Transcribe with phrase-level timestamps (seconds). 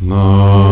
[0.00, 0.65] Namo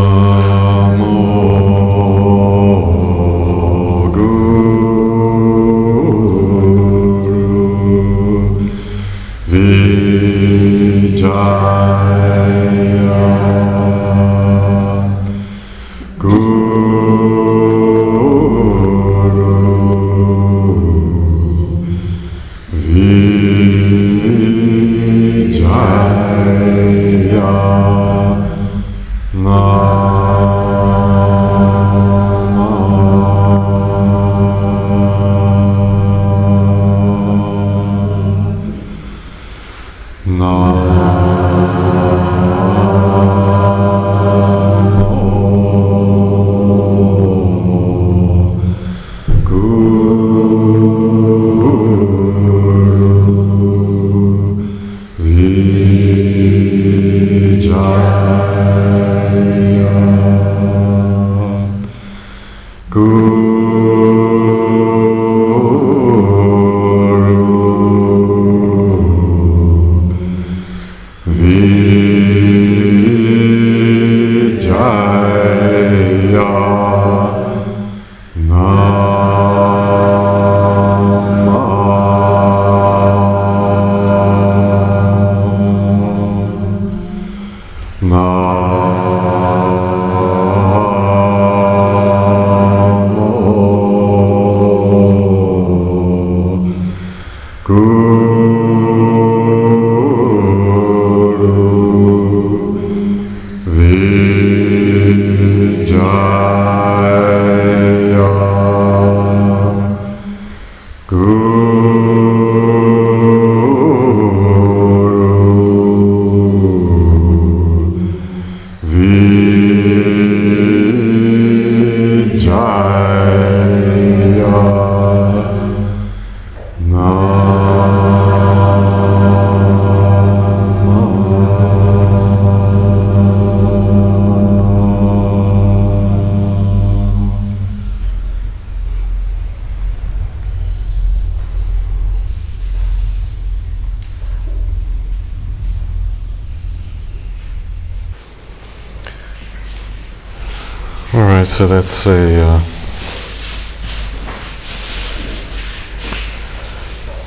[151.74, 152.60] a uh,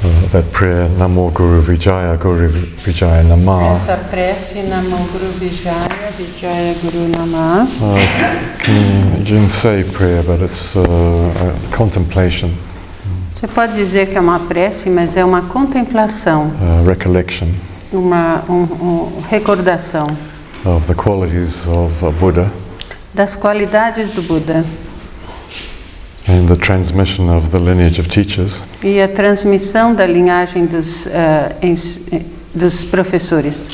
[0.03, 2.47] uh, that prayer Namo Guru Vijaya Guru
[2.85, 3.71] Vijaya Nama.
[3.71, 11.75] Essa prece Namo Guru Vijaya, Vijaya Guru Nama, Uh, say prayer, but it's uh, a
[11.75, 12.49] contemplation,
[13.35, 17.47] você pode dizer que é uma prece, mas é uma contemplação, uh, recollection.
[17.91, 20.07] Uma um, um, recordação.
[20.65, 22.49] Of the qualities of uh, Buddha
[23.17, 24.63] das qualidades do Buda
[26.29, 28.61] and the transmission of the lineage of teachers.
[28.83, 32.21] e a transmissão da linhagem dos, eh, ens- eh,
[32.53, 33.67] dos professores.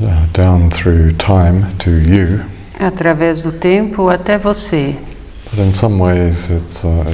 [0.00, 2.44] uh, down through time to you,
[2.78, 4.94] Através do tempo até você.
[5.50, 7.04] but in some ways it's, uh,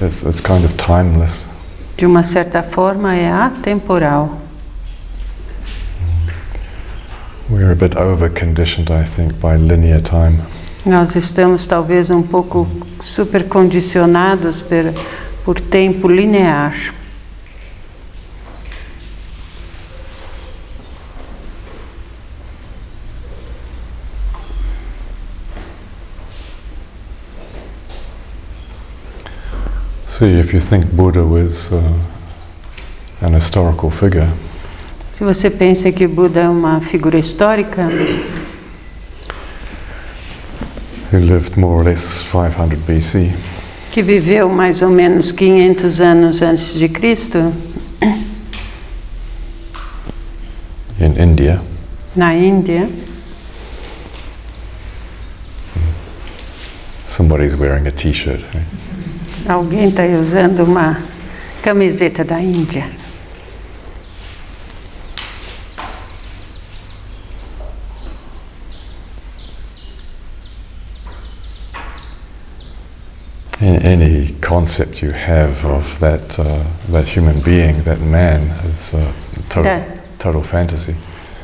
[0.00, 1.46] it's, it's kind of timeless.
[1.96, 4.38] De uma certa forma é atemporal.
[7.48, 10.38] We're a bit over conditioned, I think, by linear time.
[10.86, 12.66] Nós estamos talvez um pouco
[13.02, 14.94] supercondicionados per,
[15.44, 16.74] por tempo linear.
[30.20, 31.80] See, if you think Buddha was uh,
[33.22, 34.28] an historical figure,
[35.14, 37.88] Se você pensa que Buda é uma figura histórica
[41.10, 43.32] who lived more or less 500 BC,
[43.92, 47.54] que viveu mais ou menos 500 anos antes de Cristo
[51.00, 51.62] in India,
[52.14, 52.90] na Índia,
[57.06, 58.42] somebody's wearing a t-shirt.
[58.54, 58.89] eh?
[59.52, 60.96] Alguém está usando uma
[61.62, 62.84] camiseta da Índia.
[73.60, 79.12] In any concept you have of that, uh, that human being, that man, is uh,
[79.50, 79.84] total, Yeah.
[80.18, 80.94] total fantasy.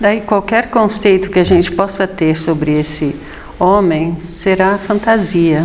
[0.00, 3.16] Daí qualquer conceito que a gente possa ter sobre esse
[3.58, 5.62] homem será fantasia.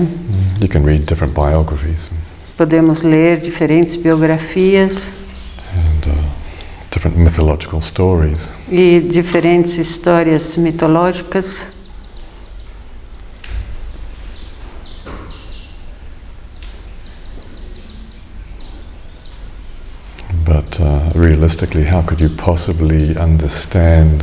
[0.60, 2.12] You can read different biographies
[2.62, 5.08] Podemos ler diferentes biografias
[5.74, 6.14] and uh,
[6.92, 8.54] different mythological stories.
[8.70, 11.66] e diferentes histórias mitológicas.
[20.46, 24.22] But uh, realistically, how could you possibly understand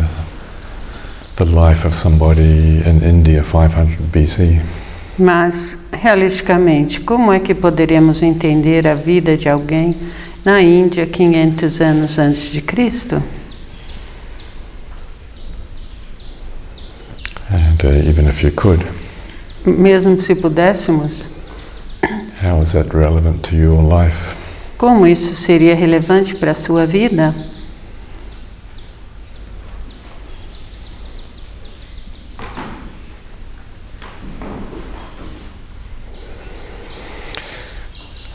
[1.35, 4.88] the life of somebody in India 500 BC?
[5.19, 9.97] Mas, realisticamente, como é que poderíamos entender a vida de alguém
[10.45, 13.21] na Índia 500 anos antes de Cristo?
[17.51, 18.85] And uh, even if you could,
[19.65, 21.27] Mesmo se pudéssemos,
[22.43, 24.17] how is that relevant to your life?
[24.77, 27.35] como isso seria relevante para a sua vida?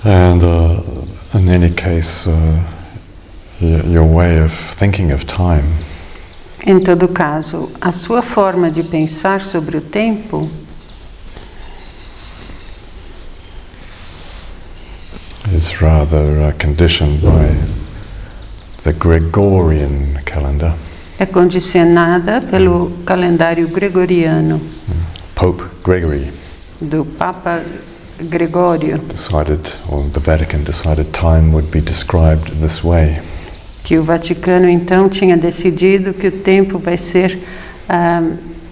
[0.06, 0.82] And uh,
[1.34, 2.62] in any case, uh,
[3.60, 5.64] your way of thinking of time.
[6.66, 10.50] Em todo caso, a sua forma de pensar sobre o tempo
[15.54, 17.54] is rather uh, conditioned by
[18.84, 20.74] the Gregorian calendar.
[21.20, 24.60] é condicionada pelo calendário gregoriano.
[25.36, 26.32] Pope Gregory.
[26.82, 27.62] Do Papa
[28.24, 29.60] Gregório, decided,
[29.90, 33.20] or the Vatican decided, time would be described this way.
[33.84, 37.38] que o Vaticano então tinha decidido que o tempo vai ser
[37.90, 38.22] ah,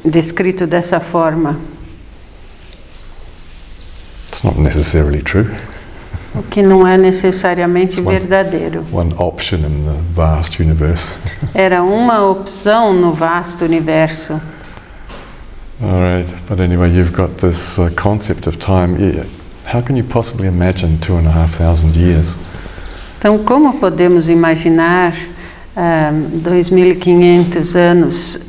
[0.06, 1.60] descrito dessa forma,
[4.30, 5.48] It's not necessarily true.
[6.34, 8.86] o que não é necessariamente One- verdadeiro.
[8.92, 11.10] One option in the vast universe.
[11.54, 14.40] Era uma opção no vasto universo.
[15.84, 18.96] All right, but anyway, you've got this uh, concept of time.
[19.72, 22.36] How can you possibly imagine two and a half thousand years?
[23.18, 25.14] Então, como podemos imaginar
[25.78, 28.40] ah, 2.500 anos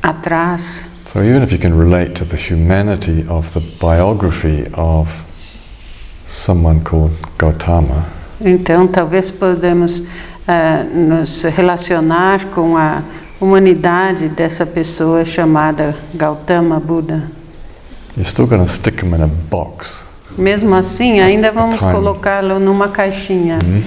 [0.00, 0.84] atrás?
[1.06, 5.08] So even if you can relate to the humanity of the biography of
[6.24, 8.06] someone called Gautama,
[8.40, 10.04] Então, talvez podemos
[10.46, 13.02] ah, nos relacionar com a
[13.40, 17.24] humanidade dessa pessoa chamada Gautama Buda.
[18.16, 20.04] you're still going to stick him in a box.
[20.36, 23.58] Mesmo assim, ainda vamos colocá-lo numa caixinha.
[23.62, 23.82] Hmm?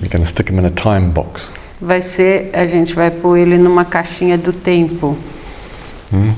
[0.00, 1.50] You're going to stick him in a time box.
[1.80, 5.16] Vai ser, a gente vai pôr ele numa caixinha do tempo.
[6.10, 6.32] Hmm?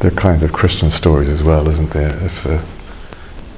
[0.00, 2.14] They're kind of Christian stories as well, isn't there?
[2.24, 2.58] If, uh,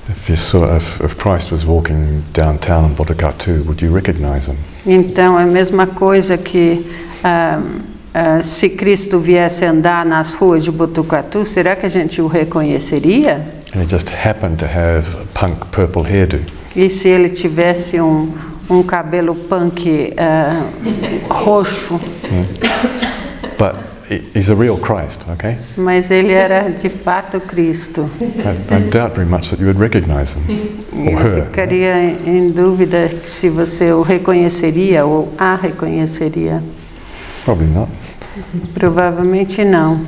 [0.08, 4.56] if you saw, if, if Christ was walking downtown in Botakatu, would you recognize him?
[4.84, 6.84] Então, é a mesma coisa que
[7.22, 7.62] ah,
[8.12, 13.61] ah, se Cristo viesse andar nas ruas de Botucatu, será que a gente o reconheceria?
[13.74, 16.38] And he just happened to have a punk purple hairdo.
[16.76, 18.32] E se ele tivesse um,
[18.68, 20.62] um cabelo punk ah,
[21.30, 21.98] roxo,
[23.58, 23.76] But
[24.10, 25.56] he- he's a real Christ, okay?
[25.76, 28.08] mas ele era de fato Cristo.
[28.20, 30.42] I, I doubt very much that you would recognize him
[30.92, 31.44] or Eu her.
[31.46, 31.94] ficaria
[32.26, 36.62] em dúvida se você o reconheceria ou a reconheceria.
[37.44, 37.90] Probably not.
[38.74, 40.00] Provavelmente não.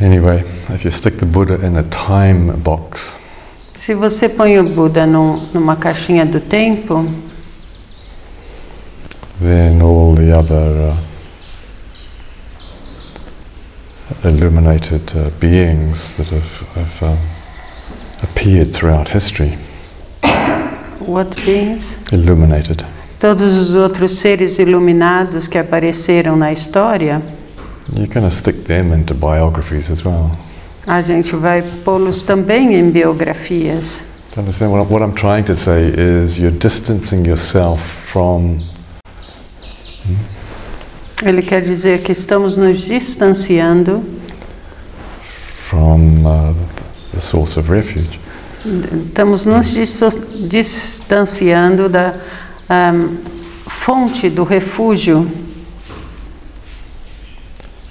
[0.00, 3.16] Anyway, if you stick the Buddha in a time box,
[3.74, 7.06] Se você põe o Buda num, numa caixinha do tempo,
[9.40, 10.96] then all the other uh,
[14.28, 17.18] illuminated uh, beings that have, have um,
[18.22, 19.56] appeared throughout history,
[21.00, 21.96] what beings?
[22.12, 22.84] illuminated,
[23.18, 27.20] Todos os outros seres iluminados que apareceram na história,
[27.94, 30.30] you're going to stick them into biographies as well.
[30.86, 34.00] a gente vai pô-los também em biografias.
[34.36, 38.56] You understand what, what I'm trying to say is you're distancing yourself from
[41.22, 44.02] Ele quer dizer que estamos nos distanciando,
[45.68, 46.54] from uh,
[47.12, 48.18] the source of refuge.
[48.64, 49.66] estamos nos
[50.48, 52.14] distanciando da
[52.68, 53.16] ahm,
[53.66, 55.26] fonte do refúgio.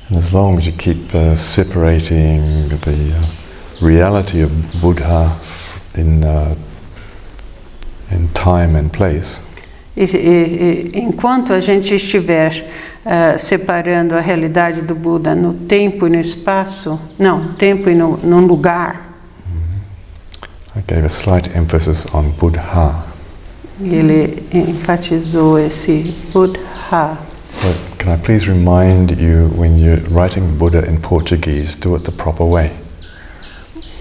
[0.09, 4.51] And as long as you keep uh, separating the uh, reality of
[4.81, 5.31] Buddha
[5.95, 6.55] in, uh,
[8.11, 9.41] in time and place,
[9.97, 12.65] E, e- enquanto a gente estiver
[13.05, 18.15] ah, separando a realidade do Buda no tempo e no espaço, não, tempo e no,
[18.17, 19.09] no lugar,
[20.75, 22.95] I gave a slight emphasis on Buddha.
[23.81, 26.01] ele enfatizou esse
[26.31, 27.17] Buddha.
[27.51, 32.11] So, can I please remind you when you're writing Buddha in Portuguese, do it the
[32.11, 32.71] proper way.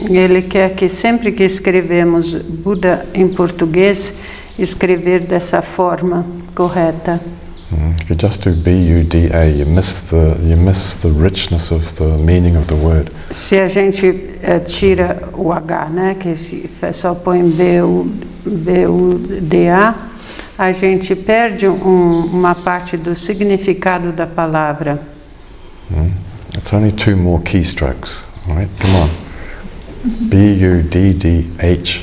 [0.08, 4.14] Ele quer que sempre que escrevemos Buda em português,
[4.58, 6.24] escrever dessa forma
[6.54, 7.20] correta.
[7.72, 8.00] Mm.
[8.00, 12.56] If you just do B-U-D-A, you miss the you miss the richness of the meaning
[12.56, 13.10] of the word.
[13.30, 14.06] Se a gente
[14.42, 18.08] eh, tira o H, né, que se só põe B-U-
[18.46, 20.17] B-U-D-A, a
[20.72, 25.00] gente perde um- uma parte do significado da palavra.
[26.56, 28.22] It's only two more keystrokes.
[28.48, 29.08] All right, come on.
[30.28, 31.98] B-U-D-D-H-A.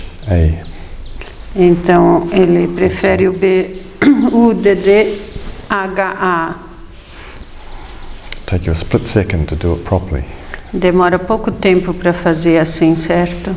[1.56, 3.76] Então, ele prefere o B-U-D-D-H-A.
[8.46, 10.24] Take you a split second to do it properly.
[10.72, 13.56] Demora pouco tempo para fazer assim, certo?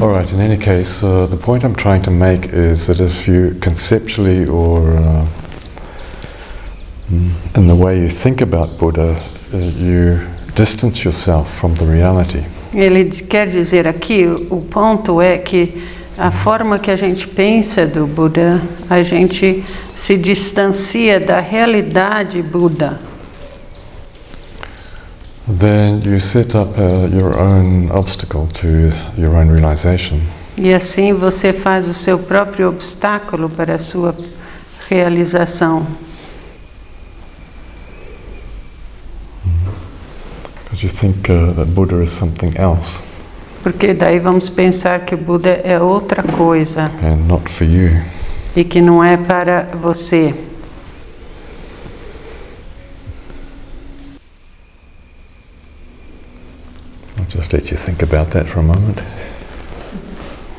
[0.00, 0.30] All right.
[0.32, 4.46] In any case, uh, the point I'm trying to make is that if you conceptually
[4.46, 5.26] or uh,
[7.10, 9.16] mm, in the way you think about Buddha,
[9.52, 10.20] uh, you
[10.54, 12.44] distance yourself from the reality.
[12.72, 15.82] Ele quer dizer aqui, o ponto é que
[16.18, 19.64] a forma que a gente pensa do Buda, a gente
[19.96, 23.13] se distancia da realidade Buda.
[25.46, 30.20] Then you set up uh, your own obstacle to your own realization.
[30.56, 34.14] E assim você faz o seu próprio obstáculo para a sua
[34.88, 35.86] realização.
[40.64, 43.00] Because you think uh, that Buddha is something else
[43.62, 48.00] Porque daí vamos pensar que o Buda é outra coisa and not for you.
[48.56, 50.34] e que não é para você.
[57.34, 59.02] Just let you think about that for a moment.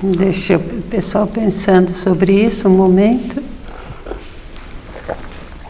[0.01, 3.41] Deixa o pessoal pensando sobre isso um momento.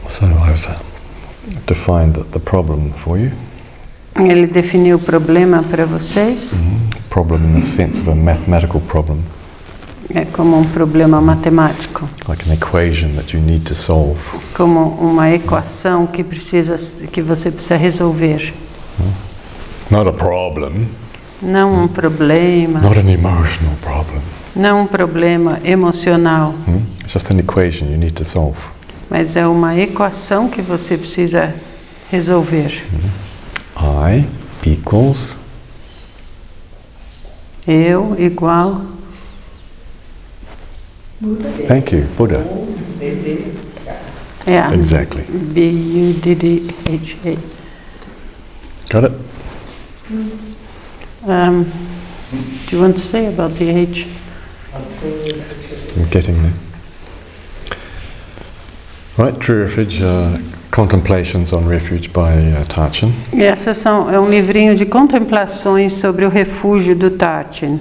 [0.08, 0.68] So I've
[1.68, 3.32] defined the, problem for you.
[4.16, 6.58] Ele definiu o problema para vocês.
[7.10, 9.20] Problem in the sense of a mathematical problem,
[10.14, 14.20] É como um problema matemático, like an equation that you need to solve.
[14.56, 16.76] como uma equação que precisa
[17.08, 18.54] que você precisa resolver.
[19.90, 20.88] Not a problem,
[21.42, 24.22] Não um problema, not an emotional problem.
[24.56, 26.80] não um problema emocional, Hmm?
[27.02, 28.58] It's just an equation you need to solve.
[29.10, 31.54] mas é uma equação que você precisa
[32.12, 32.84] resolver.
[33.78, 34.26] I
[34.66, 35.36] equals
[37.68, 38.82] Eu igual
[41.68, 42.44] thank you, Buddha.
[44.48, 45.24] é Exactly.
[45.24, 47.38] B U D D H A.
[48.94, 49.16] Got it?
[50.08, 51.64] Um,
[52.68, 54.08] do you want to say about the H?
[55.98, 56.54] I'm getting there.
[59.18, 60.38] Right, True Refuge, uh,
[60.70, 63.14] Contemplations on Refuge by uh, Tarchin.
[63.34, 67.80] E essas são é um livrinho de contemplações sobre o refúgio do Tatin.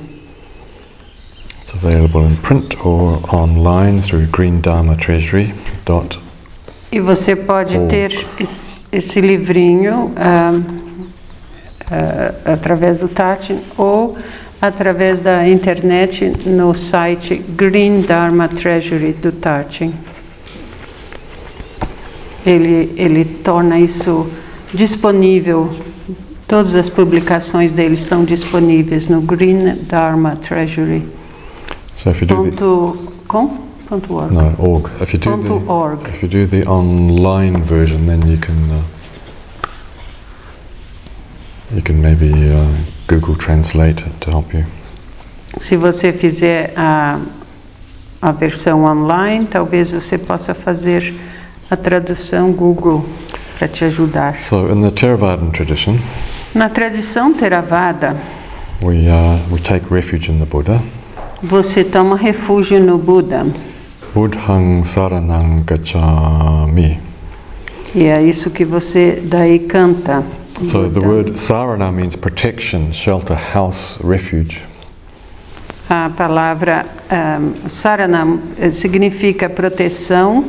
[1.61, 5.52] It's available in print or online through Green Dharma Treasury.
[5.85, 6.21] Dot.
[6.90, 10.59] E você pode ter esse, esse livrinho ah,
[11.91, 14.17] ah, através do Tatin ou
[14.61, 19.93] através da internet no site Green Dharma Treasury do Tatin.
[22.47, 24.29] Ele, ele torna isso
[24.73, 25.71] disponível,
[26.47, 31.03] todas as publicações dele estão disponíveis no Green Dharma Treasury.
[31.95, 33.64] So if you do the Ponto com?
[33.88, 34.33] Ponto org.
[34.33, 36.09] no org, if you do Ponto the org.
[36.09, 38.83] if you do the online version, then you can uh,
[41.75, 42.66] you can maybe uh,
[43.07, 44.64] Google Translate to help you.
[45.59, 47.21] Se você fizer a,
[48.21, 51.14] a versão online, talvez você possa fazer
[51.71, 53.04] a tradução Google
[53.59, 54.40] para te ajudar.
[54.40, 55.97] So in the Theravadan tradition,
[56.54, 58.16] Na tradição Theravada,
[58.83, 60.81] we uh, we take refuge in the Buddha.
[61.43, 63.45] você toma refúgio no Buda.
[64.14, 66.99] Buddhang saranang gacchami.
[67.95, 70.23] E é isso que você daí canta.
[70.63, 74.63] So the word sarana means protection, shelter, house, refuge.
[75.91, 80.45] A palavra um, saranam eh, significa proteção,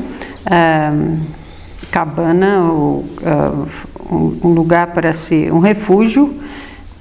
[0.45, 1.17] ahm,
[1.91, 3.65] cabana, ou, ah,
[4.09, 6.33] um, um lugar para se, um refúgio,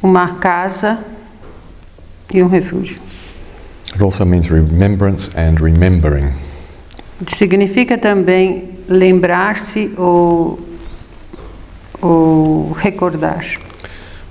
[0.03, 0.99] uma casa
[2.33, 2.99] e um refúgio.
[3.93, 6.33] It also means remembrance and remembering.
[7.29, 10.59] Significa também lembrar-se ou,
[12.05, 13.45] ou recordar,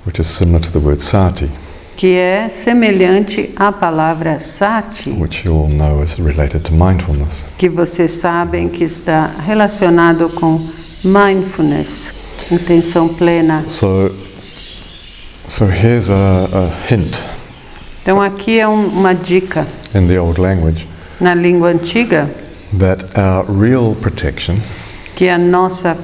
[0.05, 1.49] which is similar to the word sati,
[1.97, 5.09] que é semelhante à palavra sati.
[5.11, 7.43] which you all know is related to mindfulness.
[7.57, 10.59] que vocês sabem que está relacionado com
[11.03, 12.13] mindfulness,
[12.51, 13.65] intenção plena.
[13.69, 14.11] So,
[15.47, 17.17] so here's a, a hint
[18.01, 19.65] Então aqui é um- uma dica
[19.95, 20.87] in the old language
[21.19, 22.29] na língua antiga
[22.77, 24.57] that our real protection
[25.15, 25.95] que a nossa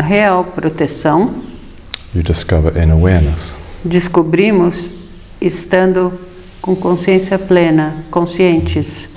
[0.00, 1.34] real proteção
[2.14, 3.54] you discover in awareness.
[3.84, 4.92] descobrimos
[5.40, 6.12] estando
[6.60, 9.08] com consciência plena, conscientes.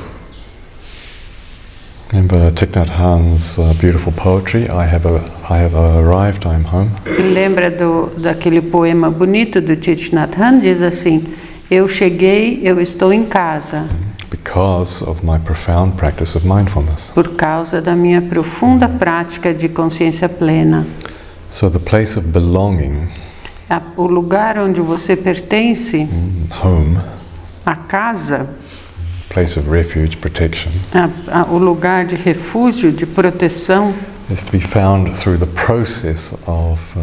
[2.12, 5.18] Remember Thich Nhat Hanh's uh, beautiful poetry, I have, a,
[5.50, 6.92] I have arrived, I'm home.
[7.34, 10.60] Lembra do, daquele poema bonito do Thich Nhat Hanh?
[10.60, 11.34] Diz assim:
[11.72, 13.90] Eu cheguei, eu estou em casa,
[14.38, 17.12] because of my profound practice of mindfulness.
[17.14, 20.88] por causa da minha profunda prática de consciência plena.
[21.52, 23.08] So the place of belonging,
[23.70, 26.98] A- O lugar onde você pertence, mm, home,
[27.66, 28.50] a casa,
[29.30, 33.94] place of refuge, protection, a- a- o lugar de refúgio, de proteção,
[34.32, 37.02] is to be found through the process of uh,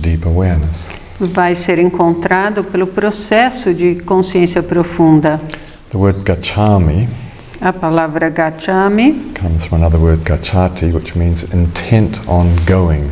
[0.00, 0.86] deep awareness.
[1.20, 5.40] vai ser encontrado pelo processo de consciência profunda.
[5.90, 7.08] The word gachami
[7.60, 13.10] A palavra gachami comes from another word gachati, which means intent on going.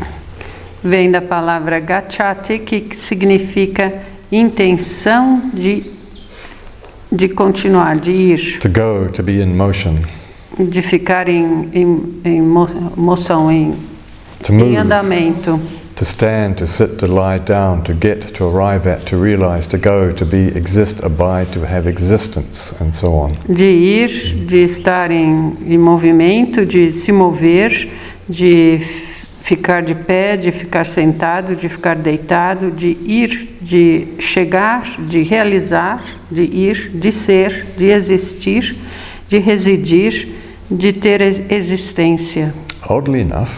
[0.85, 3.93] vem da palavra gachati, que significa
[4.31, 5.85] intenção de,
[7.11, 9.97] de continuar, de ir, To go, to be in motion,
[10.59, 13.75] de ficar em, em, em mo- moção, em,
[14.45, 15.61] to em move, andamento,
[15.97, 19.79] to stand, to sit, to lie down, to get, to arrive at, to realize, to
[19.79, 23.37] go, to be, exist, abide, to have existence, and so on.
[23.49, 24.09] de ir,
[24.47, 27.89] de estar em, em movimento, de se mover,
[28.29, 28.81] de
[29.43, 36.03] ficar de pé, de ficar sentado, de ficar deitado, de ir, de chegar, de realizar,
[36.31, 38.77] de ir, de ser, de existir,
[39.31, 40.29] de residir,
[40.71, 42.53] de ter ex- existência.
[42.89, 43.49] Oddly enough,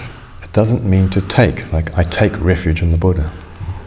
[0.59, 3.31] doesn't mean to take, like I take refuge in the Buddha.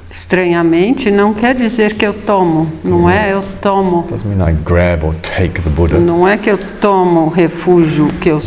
[0.10, 4.08] Estranhamente, não quer dizer que eu tomo, não é eu tomo.
[4.10, 6.00] Doesn't mean I grab or take the Buddha.
[6.00, 8.39] Não é que eu tomo refúgio, que eu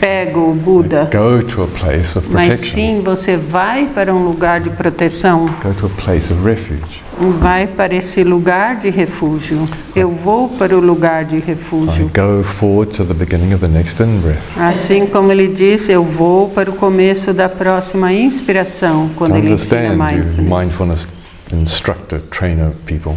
[0.00, 1.10] pego o Buda.
[1.12, 2.74] Go to a place of Mas protection.
[2.74, 7.02] sim, você vai para um lugar de proteção, Go to a place of refuge.
[7.40, 9.68] Vai para esse lugar de refúgio.
[9.94, 12.10] Eu vou para o lugar de I refúgio.
[12.14, 14.38] go forward to the beginning of the next in-breath.
[14.56, 19.90] Assim como ele diz, eu vou para o começo da próxima inspiração, quando ele ensina
[19.90, 20.58] mindfulness.
[20.58, 21.08] mindfulness
[21.52, 23.12] instructor, trainer people.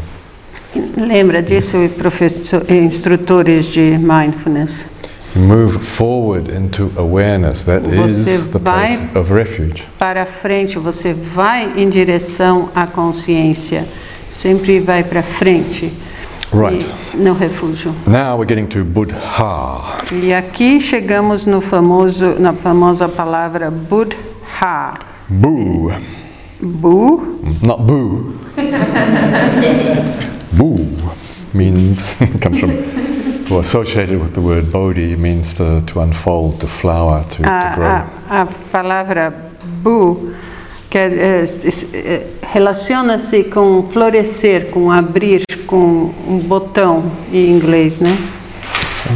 [0.98, 4.86] Lembra disso, professor, instrutores de mindfulness?
[5.36, 7.64] Move forward into awareness.
[7.64, 9.84] That Você is the vai- place of refuge.
[9.98, 13.86] Para frente, você vai em direção à consciência,
[14.30, 15.92] sempre vai para frente.
[16.54, 16.86] Right.
[17.14, 17.94] No refúgio.
[18.06, 19.16] Now we're getting to Buddha.
[20.12, 24.18] E aqui chegamos no famoso, na famosa palavra Buddha.
[25.30, 25.94] Boo.
[26.62, 28.34] Bu Not boo.
[30.52, 30.86] boo
[31.54, 32.70] means, comes from,
[33.50, 37.88] or associated with the word bodhi, means to, to unfold, to flower, to, to grow.
[37.88, 39.34] a, a, a palavra
[39.82, 40.34] bu
[40.92, 41.44] que é, é,
[41.94, 48.16] é, relaciona-se com florescer, com abrir, com um botão em inglês, né?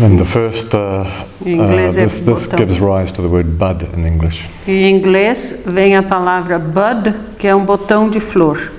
[0.02, 1.06] And the first, uh,
[1.46, 4.46] uh, é this, this gives rise to the word bud in English.
[4.66, 8.72] Em inglês vem a palavra bud, que é um botão de flor.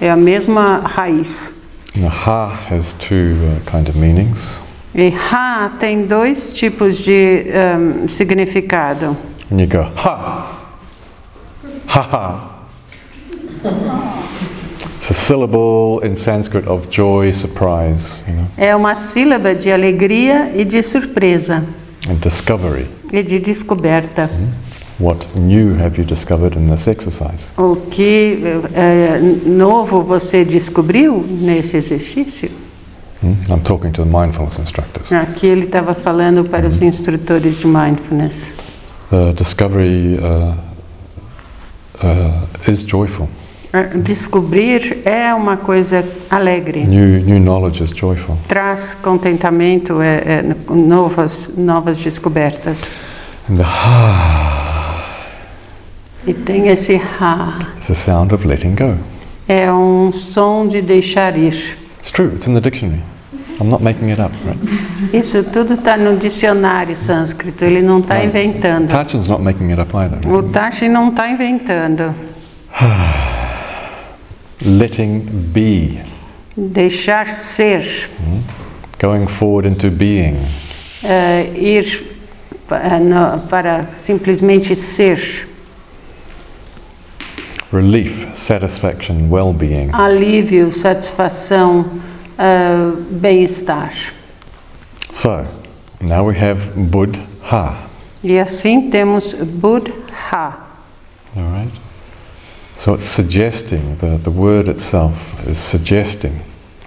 [0.00, 1.54] É a mesma raiz.
[1.96, 4.58] Now, ha has two uh, kind of meanings.
[4.94, 7.44] E ha tem dois tipos de
[7.76, 9.16] um, significado.
[9.50, 10.60] When you go, ha,
[11.86, 12.50] ha ha.
[14.96, 20.52] It's a syllable in Sanskrit of joy, surprise, you know, É uma sílaba de alegria
[20.54, 21.64] e de surpresa
[22.08, 22.86] and discovery.
[23.12, 24.30] e de descoberta.
[25.00, 27.48] What new have you discovered in this exercise?
[27.58, 28.38] O que
[28.74, 32.50] é, novo você descobriu nesse exercício?
[33.24, 33.52] Hmm?
[33.52, 35.10] I'm talking to the mindfulness instructors.
[35.12, 38.52] Aqui ele estava falando para os instrutores de mindfulness.
[39.10, 40.54] The discovery uh,
[42.04, 43.28] uh, is joyful.
[43.72, 48.36] É, Descobrir é uma coisa alegre, New, new knowledge is joyful.
[48.46, 52.90] traz contentamento, é, é, novas, novas descobertas.
[53.50, 55.04] And the ha
[56.26, 58.94] E tem esse ha, the sound of letting go.
[59.48, 61.76] é um som de deixar ir.
[61.98, 63.02] It's true, it's in the dictionary.
[63.60, 64.58] I'm not making it up, right?
[65.12, 68.26] Isso tudo está no dicionário sânscrito, ele não está Right.
[68.28, 68.88] inventando.
[68.88, 70.18] Tachan's not making it up either.
[70.28, 72.14] O Tashi não está inventando.
[74.64, 75.20] Letting
[75.52, 76.00] be,
[76.56, 78.08] Deixar ser,
[79.02, 80.36] going forward into being.
[81.02, 82.16] eh, ir
[82.68, 85.48] pa- no- para simplesmente ser.
[87.72, 89.90] Relief, satisfaction, well being.
[89.92, 91.84] Alívio, satisfação,
[92.38, 93.92] ah, bem-estar.
[95.12, 95.46] So,
[96.00, 97.20] now we have Buddha.
[98.22, 100.58] E assim temos Buddha.
[101.36, 101.70] All right?
[102.76, 105.14] So it's suggesting, the, the word itself
[105.48, 106.32] is suggesting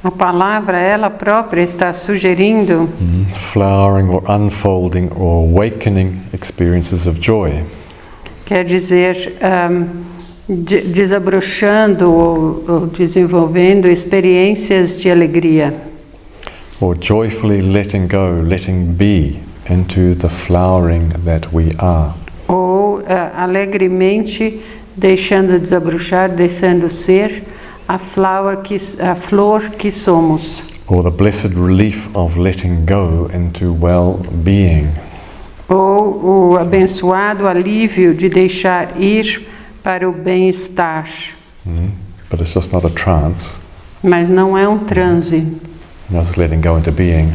[0.03, 7.63] A palavra ela própria está sugerindo mm, flowering or unfolding or awakening experiences of joy.
[8.45, 10.05] Quer dizer, ahm,
[10.47, 15.73] de- desabrochando ou, ou desenvolvendo experiências de alegria,
[16.79, 19.37] or joyfully letting go, letting be
[19.69, 22.13] into the flowering that we are.
[22.47, 24.61] ou ah, alegremente
[24.95, 27.43] deixando desabrochar, deixando ser
[27.87, 33.73] a, flower que, a flor que somos, Or the blessed relief of letting go into
[33.81, 34.87] well being.
[35.67, 39.45] ou o abençoado alívio de deixar ir
[39.87, 41.07] para o bem-estar.
[41.65, 41.91] Mm?
[42.29, 43.57] But it's just not a trance,
[44.03, 45.47] Mas não é um transe,
[46.11, 47.31] just letting go into being.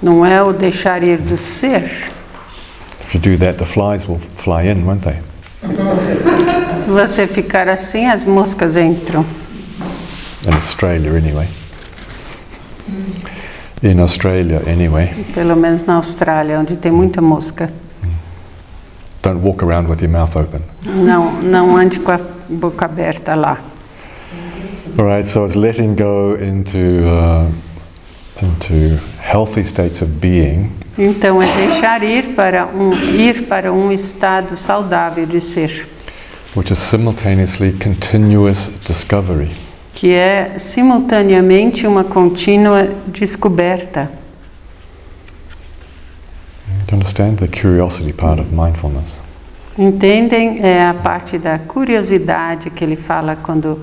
[0.00, 2.10] não é o deixar ir do ser.
[3.02, 5.18] If you do that, the flies will fly in, won't they?
[6.82, 9.26] Se você ficar assim, as moscas entram.
[10.46, 11.46] In Australia, anyway.
[13.82, 15.12] In Australia, anyway.
[15.34, 17.70] Pelo menos na Austrália, onde tem muita mosca.
[19.22, 20.60] Don't walk around with your mouth open.
[20.84, 23.58] Não, não ande com a boca aberta lá.
[24.98, 27.48] All right, so it's letting go into uh,
[28.42, 34.56] into healthy states of being, Então é deixar ir para um ir para um estado
[34.56, 35.86] saudável de ser,
[36.56, 39.50] which is simultaneously continuous discovery.
[39.94, 44.10] que é simultaneamente uma contínua descoberta.
[46.66, 46.81] Do you understand the curiosity part of mindfulness?
[49.78, 50.60] Entendem?
[50.62, 53.80] É a parte da curiosidade que ele fala quando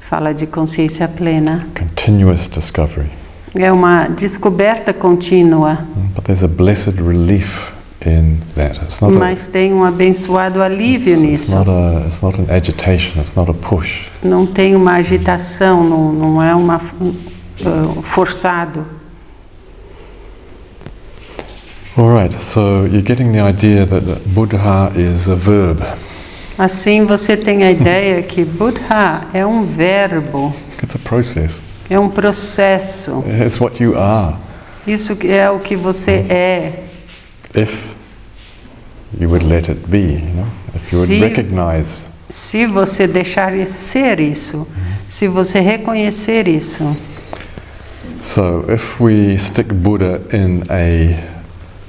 [0.00, 1.66] fala de consciência plena.
[1.78, 3.10] Continuous discovery.
[3.54, 7.72] É uma descoberta contínua, Mm, But there's a blessed relief
[8.04, 8.80] in that.
[8.82, 11.56] It's not a, mas tem um abençoado alívio it's, it's nisso.
[11.56, 14.08] not a it's not an agitation, it's not a push.
[14.22, 18.84] Não tem uma agitação, não, não é uma uh, forçado.
[21.96, 25.80] All right, so you're getting the idea that Buddha is a verb.
[26.58, 31.60] Assim você tem a ideia que Buddha é um verbo, It's a process.
[31.88, 33.24] é um processo.
[33.44, 34.36] It's what you are.
[34.86, 36.84] Isso é o que você é.
[37.54, 37.72] If
[39.18, 43.52] you would let it be, you know, if you would Se- recognize Se você deixar
[43.66, 44.66] ser isso,
[45.08, 46.94] se você reconhecer isso.
[48.20, 51.35] So, if we stick Buddha in a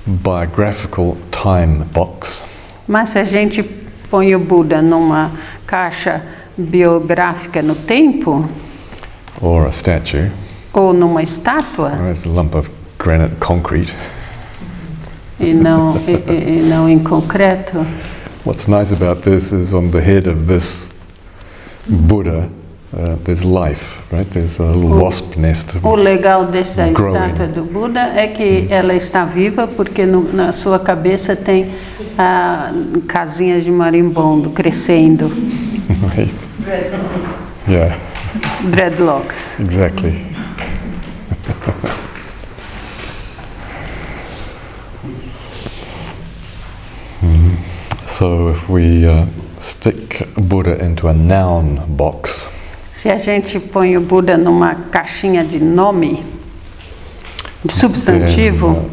[0.08, 2.44] biographical time box,
[2.88, 3.62] Mas se a gente
[4.10, 5.32] põe o Buda numa
[5.66, 6.22] caixa
[6.58, 8.48] biográfica no tempo,
[9.42, 10.32] or a statue,
[10.74, 13.94] ou numa estátua, or as a lump of granite concrete,
[15.40, 17.86] e não, e, e- e não em concreto,
[18.46, 20.90] what's nice about this is on the head of this
[21.90, 22.50] Buddha,
[22.94, 24.26] uh, there's life, right?
[24.32, 25.76] There's a little wasp nest.
[25.84, 27.16] O legal dessa Growing.
[27.16, 31.74] estátua do Buda é que ela está viva porque no- na sua cabeça tem
[32.18, 32.72] ah,
[33.08, 35.28] casinhas de marimbondo crescendo,
[36.16, 36.34] right?
[37.68, 37.98] Yeah,
[38.72, 39.60] dreadlocks.
[39.60, 40.26] exactly.
[47.22, 47.58] Mhm.
[48.08, 49.26] So if we uh,
[49.60, 52.48] stick Buddha into a noun box,
[52.98, 56.24] Se a gente põe o Buda numa caixinha de nome,
[57.64, 58.90] de substantivo,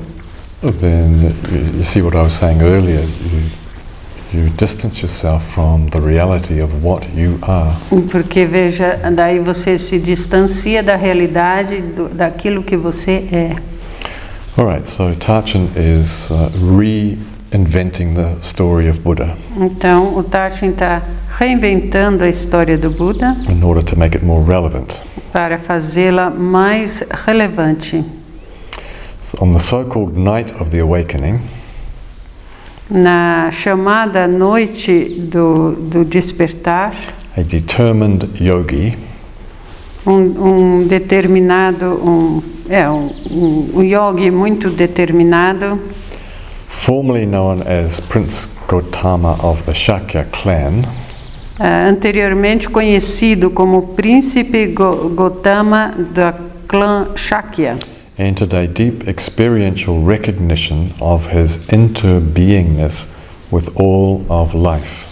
[0.60, 3.00] then, uh, then you, you see what I was saying earlier.
[3.00, 3.50] You,
[4.34, 7.74] you distance yourself from the reality of what you are.
[8.10, 13.56] porque veja, daí você se distancia da realidade do, daquilo que você é.
[14.58, 21.00] All right, so Tarchin is uh, reinventing the story of Buddha Então, o Tartin está
[21.38, 25.00] reinventando a história do Buda in order to make it more relevant.
[25.32, 28.04] para fazê-la mais relevante.
[29.20, 31.40] So on the so-called night of the awakening,
[32.90, 36.92] Na chamada noite do, do despertar,
[37.36, 38.94] a determined yogi
[40.06, 43.10] um, um determinado, um, é, um,
[43.74, 45.80] um, yogi muito determinado,
[46.68, 50.84] formerly known as Prince Gautama of the Shakya clan,
[51.58, 56.34] anteriormente conhecido como Príncipe Go- Gotama da
[56.66, 57.78] clã Shakya,
[58.18, 63.08] entered a deep experiential recognition of his interbeingness
[63.50, 65.04] with all of life.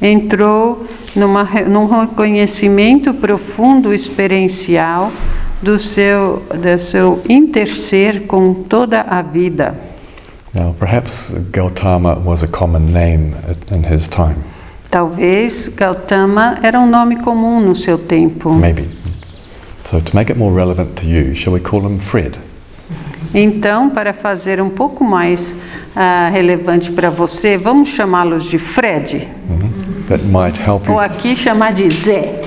[0.00, 0.84] entrou
[1.16, 5.10] numa, num reconhecimento profundo experiencial
[5.62, 9.74] do seu, do seu interser com toda a vida.
[10.52, 13.34] Now, perhaps Gautama was a common name
[13.72, 14.36] in his time.
[14.94, 18.54] Talvez Gautama era um nome comum no seu tempo.
[18.54, 18.88] Maybe.
[19.84, 22.38] So, to make it more relevant to you, shall we call him Fred?
[23.34, 25.56] Então, para fazer um pouco mais
[25.96, 29.26] ah, relevante para você, vamos chamá-los de Fred.
[30.06, 31.00] That might help Ou you.
[31.00, 32.40] aqui chamar de Zé.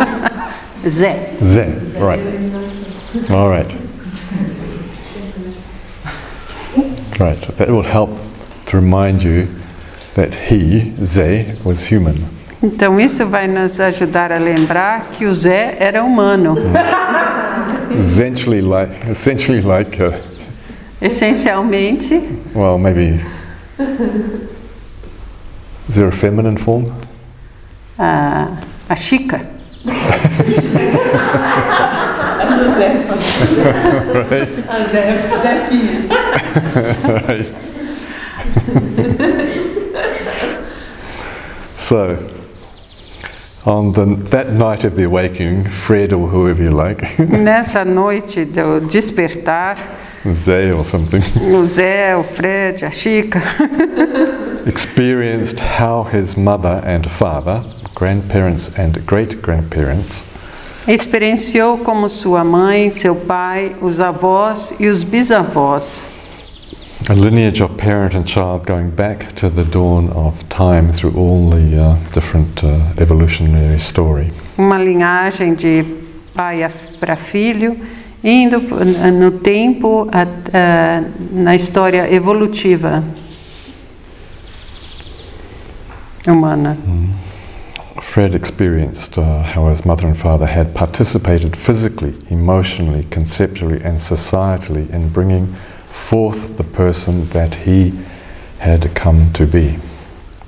[0.88, 1.34] Zé.
[1.44, 1.66] Zé,
[2.00, 2.24] right.
[3.30, 3.76] All right.
[7.20, 8.18] Right, that will help
[8.64, 9.48] to remind you
[10.14, 12.16] that he, Zé, was human.
[12.62, 16.56] Então, isso vai nos ajudar a lembrar que o Zé era humano.
[17.98, 20.12] Essentially like, essentially like, uh,
[21.00, 22.22] Essencialmente,
[22.54, 23.20] well, maybe.
[25.88, 26.84] Is there a feminine form?
[27.98, 28.48] a,
[28.88, 29.40] a Chica.
[34.68, 35.04] A Zé,
[35.42, 36.02] Zefinha.
[37.28, 37.48] right.
[41.92, 42.16] So,
[43.66, 48.80] on the, that night of the awakening, Fred or whoever you like, Nessa noite do
[48.80, 49.76] despertar,
[50.32, 51.20] Zay or something,
[51.54, 53.42] o Zé, o Fred, a Chica,
[54.66, 57.62] experienced how his mother and father,
[57.94, 60.24] grandparents and great grandparents,
[60.88, 66.02] experienciou como sua mãe, seu pai, os avós e os bisavós,
[67.08, 71.50] a lineage of parent and child going back to the dawn of time through all
[71.50, 74.30] the uh, different uh, evolutionary story.
[74.58, 75.84] uma linhagem de
[76.34, 76.68] pai
[77.00, 77.76] para filho,
[78.22, 78.60] indo
[79.12, 83.02] no tempo, a- na história evolutiva
[86.26, 86.76] humana.
[88.00, 94.88] Fred experienced uh, how his mother and father had participated physically, emotionally, conceptually, and societally
[94.92, 95.54] in bringing
[95.92, 97.92] forth the person that he
[98.58, 99.78] had come to be.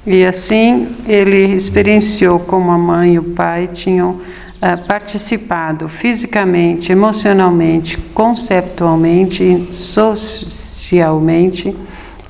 [0.07, 4.21] E assim ele experienciou como a mãe e o pai tinham
[4.61, 11.77] ah, participado fisicamente, emocionalmente, conceptualmente, socialmente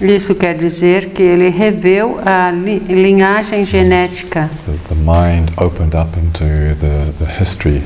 [0.00, 4.50] Isso quer dizer que ele reveu a li- linhagem genética.
[4.66, 6.44] The, the mind opened up into
[6.80, 7.82] the, the history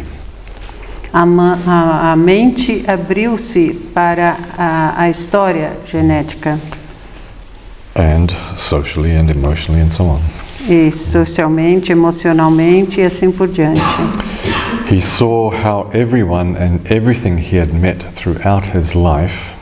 [1.12, 6.58] A, a- a mente abriu-se para a, a história genética.
[7.96, 10.20] and socially and emotionally and so on.
[10.68, 13.80] e socialmente, emocionalmente e assim por diante.
[14.90, 19.52] He saw how everyone and everything he had met throughout his life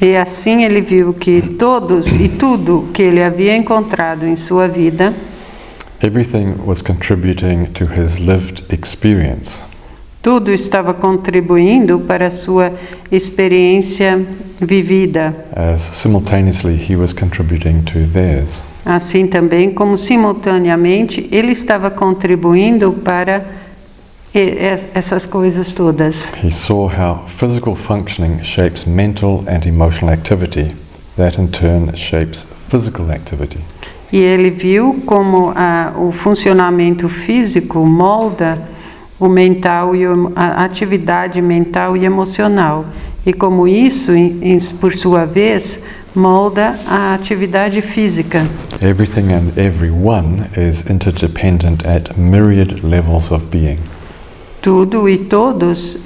[0.00, 5.12] E assim ele viu que todos e tudo que ele havia encontrado em sua vida,
[6.02, 9.60] Everything was contributing to his lived experience.
[10.22, 12.72] tudo estava contribuindo para a sua
[13.12, 14.24] experiência
[14.60, 18.62] vivida, as simultaneously he was contributing to theirs.
[18.86, 23.44] assim também como simultaneamente ele estava contribuindo para
[24.94, 26.32] essas coisas todas.
[26.42, 30.74] He saw how physical functioning shapes mental and emotional activity,
[31.16, 33.58] that in turn shapes physical activity.
[34.12, 38.58] E ele viu como a, o funcionamento físico molda
[39.20, 42.86] o mental e a atividade mental e emocional.
[43.24, 45.82] E como isso, em- por sua vez,
[46.14, 48.46] molda a atividade física.
[48.80, 53.78] Everything and everyone is interdependent at myriad levels of being.
[54.60, 55.98] Tudo e todos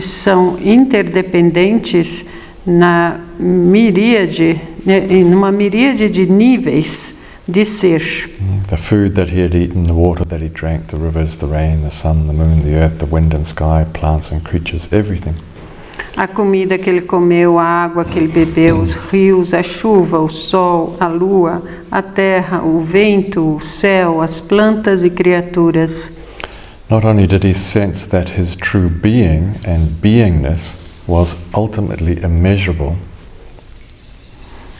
[0.00, 2.26] são interdependentes
[2.66, 8.30] na miríade, né, em uma miríade de níveis de ser.
[8.68, 11.82] The food that he had eaten, the water that he drank, the rivers, the rain,
[11.82, 15.34] the sun, the moon, the earth, the wind and sky, plants and creatures, everything.
[16.16, 20.28] A comida que ele comeu, a água que ele bebeu, os rios, a chuva, o
[20.28, 26.12] sol, a lua, a terra, o vento, o céu, as plantas e criaturas.
[26.90, 30.76] Not only did he sense that his true being and beingness
[31.06, 32.96] was ultimately immeasurable,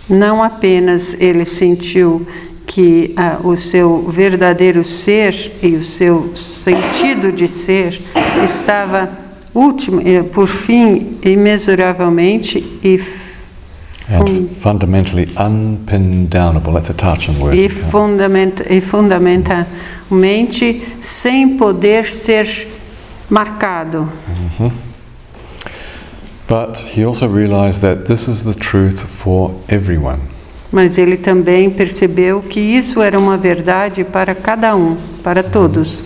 [0.09, 2.27] Não apenas ele sentiu
[2.66, 8.01] que ah, o seu verdadeiro ser e o seu sentido de ser
[8.44, 9.09] estava
[9.55, 13.01] último, eh, por fim, imensuravelmente e,
[14.11, 16.75] and fundamentally unpindownable.
[16.75, 17.55] That's a Tarchan word.
[17.55, 22.66] e, fundamenta, e fundamentalmente sem poder ser
[23.29, 24.09] marcado.
[26.49, 30.18] But he also realized that this is the truth for everyone.
[30.73, 36.03] Mas ele também percebeu que isso era uma verdade para cada um, para todos.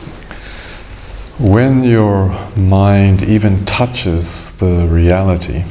[1.38, 5.64] When your mind even touches the reality,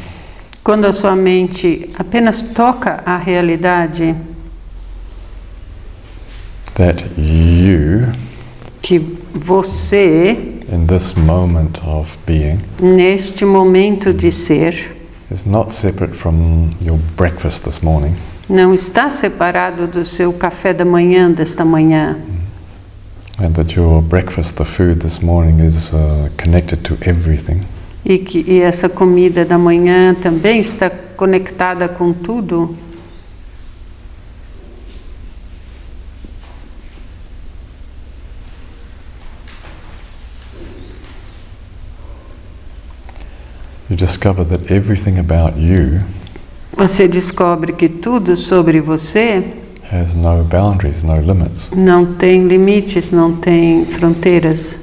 [0.64, 4.16] Quando a sua mente apenas toca a realidade
[6.76, 8.08] that you,
[8.82, 8.98] que
[9.34, 10.32] você,
[10.72, 14.96] in this moment of being, neste momento de ser,
[15.30, 18.16] is not separate from your breakfast this morning,
[18.50, 22.18] não está separado do seu café da manhã desta manhã.
[23.40, 27.66] and that your breakfast, the food this morning, is uh, connected to everything.
[28.06, 32.76] E que e essa comida da manhã também está conectada com tudo.
[43.90, 46.02] You discover that everything about you
[46.76, 49.44] Você descobre que tudo sobre você
[49.92, 51.70] has no boundaries, no limits.
[51.76, 54.83] não tem limites, não tem fronteiras.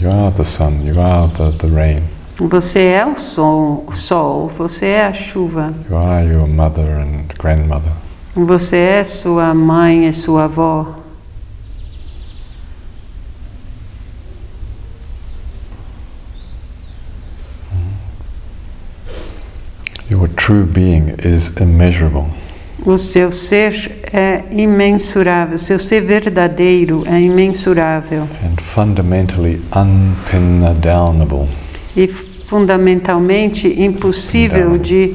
[0.00, 2.02] You are the sun, you are the, the rain,
[2.38, 7.26] Você é o sol, o sol, você é a chuva, you are your mother and
[7.38, 7.92] grandmother.
[8.34, 10.86] você é sua mãe e sua avó.
[20.08, 22.26] Your true being is immeasurable.
[22.86, 31.46] O seu ser é imensurável, o seu ser verdadeiro é imensurável and fundamentally unpindownable.
[31.96, 35.14] e fundamentalmente impossível de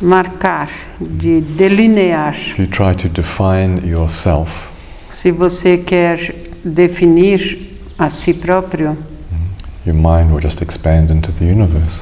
[0.00, 0.70] marcar,
[1.00, 2.34] de delinear.
[2.34, 4.68] If you try to define yourself,
[5.10, 8.96] Se você quer definir a si próprio,
[9.84, 12.00] your mind will just expand into the universe.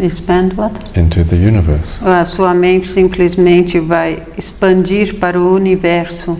[0.00, 0.98] Expand what?
[0.98, 1.98] Into the universe.
[2.04, 6.38] A sua mente simplesmente vai expandir para o universo.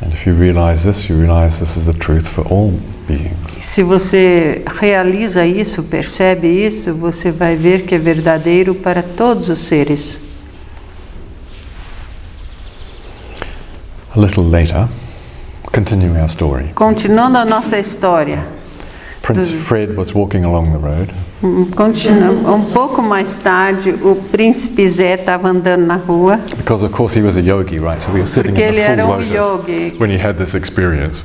[0.00, 2.72] And if you realize this, you realize this is the truth for all
[3.08, 3.34] beings.
[3.60, 9.60] Se você realiza isso, percebe isso, você vai ver que é verdadeiro para todos os
[9.60, 10.20] seres.
[14.14, 14.86] A little later,
[15.72, 18.46] continuing our story, Continuando a nossa história,
[19.24, 19.50] Prince.
[19.52, 25.14] Fred was walking along the road um, continu- um pouco mais tarde, o príncipe Zé
[25.14, 28.00] estava andando na rua, because, of course, he was a yogi, right?
[28.00, 29.96] So we were sitting porque in the full um lotus yogi.
[29.98, 31.24] when he had this experience.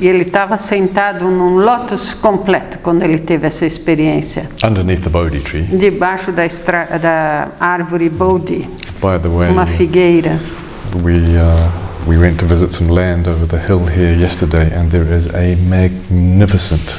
[0.00, 5.40] E ele estava sentado num lótus completo quando ele teve essa experiência, Underneath the Bodhi
[5.40, 5.62] tree.
[5.64, 6.46] debaixo da,
[6.98, 8.68] da árvore Bodhi,
[9.02, 10.38] By the way, uma figueira.
[11.02, 11.56] we uh,
[12.06, 15.56] we went to visit some land over the hill here yesterday, and there is a
[15.68, 16.94] magnificent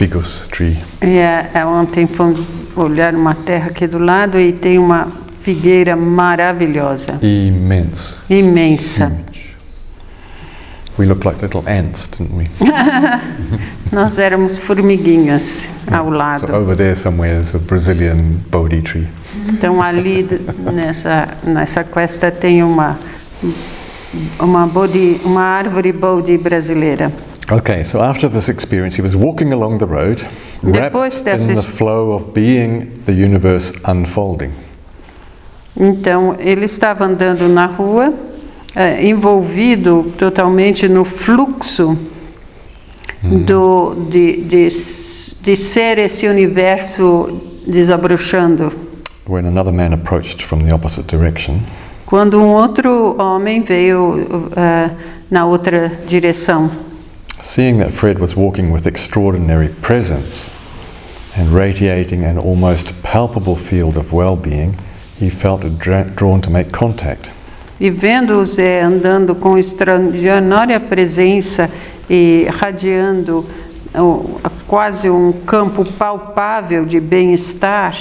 [0.00, 0.78] figus tree.
[1.02, 2.40] E é, é, ontem fomos
[2.74, 5.08] olhar uma terra aqui do lado e tem uma
[5.42, 8.16] figueira maravilhosa, imensa.
[8.30, 9.50] Huge.
[10.98, 12.50] We looked like little ants, didn't we?
[13.92, 16.54] Nós éramos formiguinhas ao So lado.
[16.54, 18.16] over there somewhere is a Brazilian
[18.50, 19.08] Bodhi tree.
[19.48, 20.26] Então ali
[20.72, 22.98] nessa nessa cuesta tem uma
[24.38, 27.12] uma bodhi, uma árvore Bodhi brasileira.
[27.52, 30.24] Okay, so after this experience, he was walking along the road,
[30.62, 34.52] wrapped Depois dessa in the flow of being the universe unfolding.
[35.76, 38.14] Então ele estava andando na rua,
[38.76, 41.98] eh, envolvido totalmente no fluxo
[43.22, 48.72] do de, de, de ser esse universo desabrochando.
[49.28, 51.58] When another man approached from the opposite direction,
[52.06, 54.90] Quando um outro homem veio eh,
[55.30, 56.70] na outra direção,
[57.42, 60.48] seeing that Fred was walking with extraordinary presence
[61.36, 64.76] and radiating an almost palpable field of well being,
[65.18, 67.30] he felt dra- drawn to make contact.
[67.80, 71.70] e vendo o Zé andando com extraordinária presença
[72.10, 73.46] e radiando
[74.66, 77.96] quase um campo palpável de bem-estar,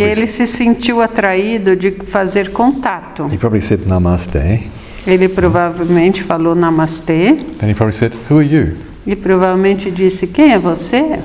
[0.00, 3.26] ele se sentiu atraído de fazer contato.
[3.30, 4.68] he probably said namaste.
[5.06, 8.76] Ele provavelmente falou namastê Then he probably said, Who are you?
[9.06, 11.20] e provavelmente disse: Quem é você?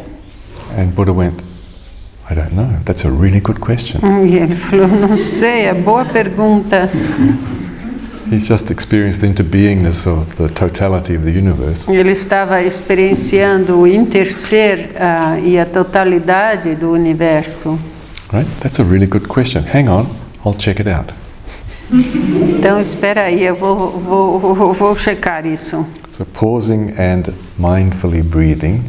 [0.77, 1.41] And Buddha went,
[2.29, 2.69] I don't know.
[2.86, 3.99] That's a really good question.
[4.25, 6.89] E ele falou: Não sei, é boa pergunta.
[8.32, 11.91] He's just experienced the interbeingness of the totality of the universe.
[11.91, 17.77] Ele estava experienciando o interser ah, e a totalidade do universo.
[18.32, 18.47] Right?
[18.61, 19.63] That's a really good question.
[19.63, 20.07] Hang on,
[20.45, 21.13] I'll check it out.
[21.94, 25.86] Então, espera aí, eu vou, vou, vou, checar isso.
[26.12, 28.82] So, pausing and mindfully breathing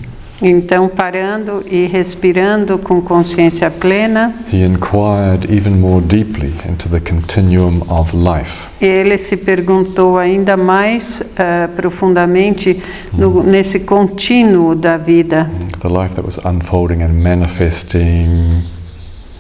[0.45, 7.81] Então, parando e respirando com consciência plena, he inquired even more deeply into the continuum
[7.89, 8.67] of life.
[8.81, 12.83] ele se perguntou ainda mais eh, profundamente
[13.13, 15.49] no, nesse contínuo da vida,
[15.79, 18.27] The life that was unfolding and manifesting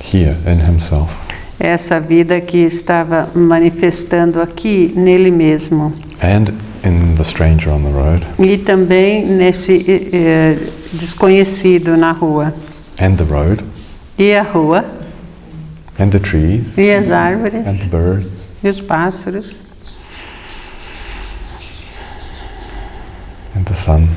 [0.00, 1.21] here in himself.
[1.62, 5.92] Essa vida que estava manifestando aqui nele mesmo.
[6.22, 6.52] And
[6.84, 10.58] in the stranger on the road, E também nesse eh, eh,
[10.92, 12.52] desconhecido na rua.
[13.00, 13.62] and the road,
[14.18, 14.84] E a rua,
[15.98, 19.54] and the trees, e as and árvores, the birds, e os pássaros,
[23.56, 24.08] and the sun.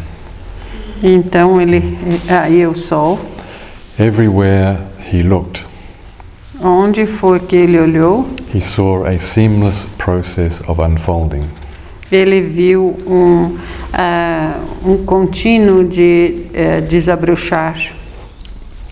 [1.03, 3.19] Então ele, aí o sol,
[3.99, 4.77] Everywhere
[5.11, 5.64] he looked,
[6.61, 11.43] onde for que ele olhou, he saw a seamless process of unfolding.
[12.11, 13.57] ele viu um,
[13.93, 17.75] ah, um contínuo de eh, desabrochar,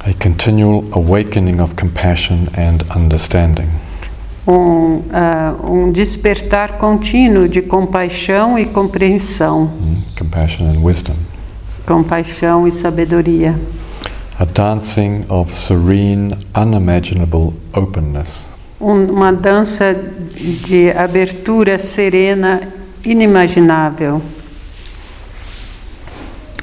[0.06, 3.70] A continual awakening of compassion and understanding.
[4.46, 11.16] um, ah, um despertar contínuo de compaixão e compreensão, Mm, Compassion and wisdom.
[11.86, 13.56] compaixão e sabedoria,
[14.40, 18.48] A dancing of serene, unimaginable openness.
[18.82, 19.94] Um- uma dança
[20.68, 22.62] de abertura serena
[23.06, 24.22] inimaginável.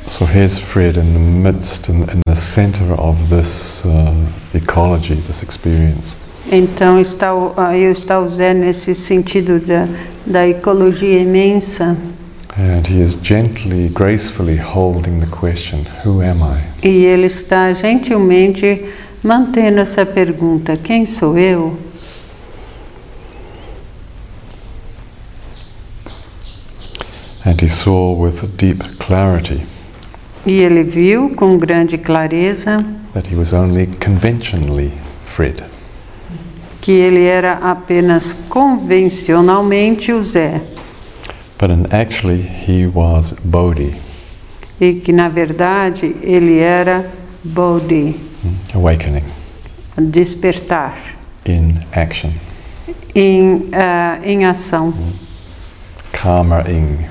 [0.09, 4.13] So here's Fred in the midst, in, in the center of this uh,
[4.53, 6.17] ecology, this experience.
[6.51, 9.87] Então está o, aí está o Zé nesse sentido da,
[10.27, 11.97] da ecologia imensa
[12.57, 16.59] And he is gently, gracefully holding the question Who am I?
[16.83, 18.85] e ele está gentilmente
[19.23, 21.77] mantendo essa pergunta: quem sou eu?
[27.47, 29.63] And he saw with deep clarity
[30.47, 32.85] E ele viu com grande clareza
[33.15, 34.91] that he was only conventionally
[35.25, 35.63] Fred.
[36.81, 40.63] que ele era apenas convencionalmente o Zé
[41.61, 43.95] But in actually, he was Bodhi,
[44.81, 47.05] e que na verdade ele era
[47.45, 48.19] Bodhi,
[48.75, 49.25] awakening
[49.99, 50.97] despertar
[51.45, 52.33] in action.
[53.15, 54.95] em, ah, em ação.
[56.13, 57.07] Karma ing.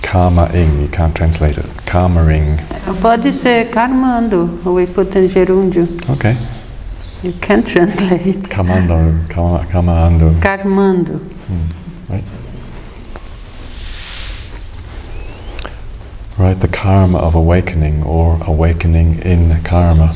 [0.00, 1.66] Karma ing, you can't translate it.
[1.84, 2.58] Karma ing.
[3.00, 5.88] Pode ser karmando, o hipotan gerúndio.
[6.08, 6.36] Okay.
[7.24, 8.48] You can translate.
[8.48, 8.94] Kamando,
[9.28, 10.36] kama, kamando.
[10.40, 11.20] Karmando.
[12.08, 12.24] Right?
[16.38, 20.14] Right, the karma of awakening or awakening in karma.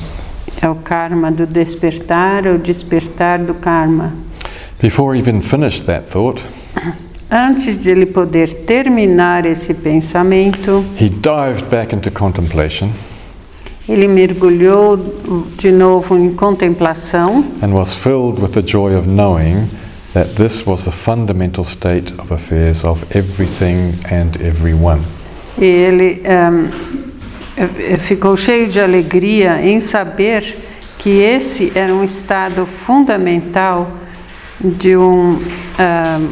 [0.60, 4.12] É o karma do despertar, ou despertar do karma.
[4.80, 6.44] Before even finished that thought,
[7.30, 12.90] Antes de ele poder terminar esse pensamento, he dived back into contemplation
[13.88, 14.98] ele mergulhou
[15.56, 19.66] de novo em contemplação and was filled with the joy of knowing
[20.14, 25.00] that this was the fundamental state of affairs of everything and everyone.
[25.58, 26.66] e ele ehm,
[27.56, 30.56] eh, ficou cheio de alegria em saber
[30.98, 33.90] que esse era um estado fundamental
[34.60, 35.38] de um
[35.78, 36.28] ehm,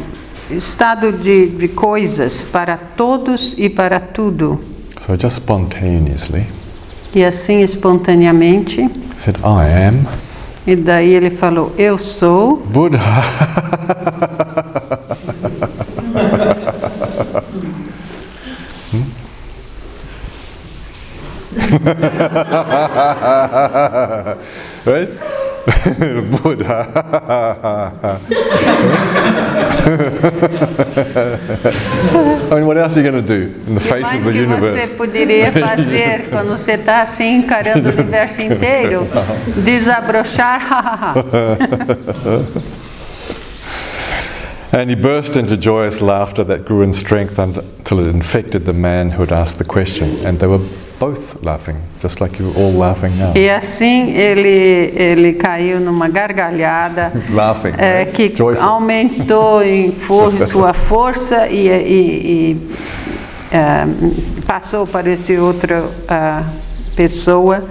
[0.51, 4.59] estado de, de coisas para todos e para tudo.
[4.99, 6.47] So just spontaneously,
[7.13, 10.05] E assim, espontaneamente, said, I am
[10.67, 12.99] e daí ele falou: Eu sou Buddha.
[24.85, 25.09] right?
[26.41, 26.87] Buddha.
[32.51, 34.31] I mean, what else are you going to do in the que face of the
[34.31, 34.93] que você universe?
[34.95, 39.07] poderia fazer quando você está assim encarando o universo inteiro?
[39.57, 41.13] Desabrochar,
[44.73, 49.11] And he burst into joyous laughter that grew in strength until it infected the man
[49.11, 50.25] who had asked the question.
[50.25, 50.59] And they were
[50.99, 53.33] both laughing, just like you're all laughing now.
[53.35, 58.11] E assim ele, ele caiu numa gargalhada Laughing, right?
[58.13, 58.61] que Joyful.
[58.61, 62.71] aumentou em for- sua força e, e- e,
[63.51, 63.85] eh,
[64.45, 66.43] passou para esse outra ah,
[66.95, 67.63] pessoa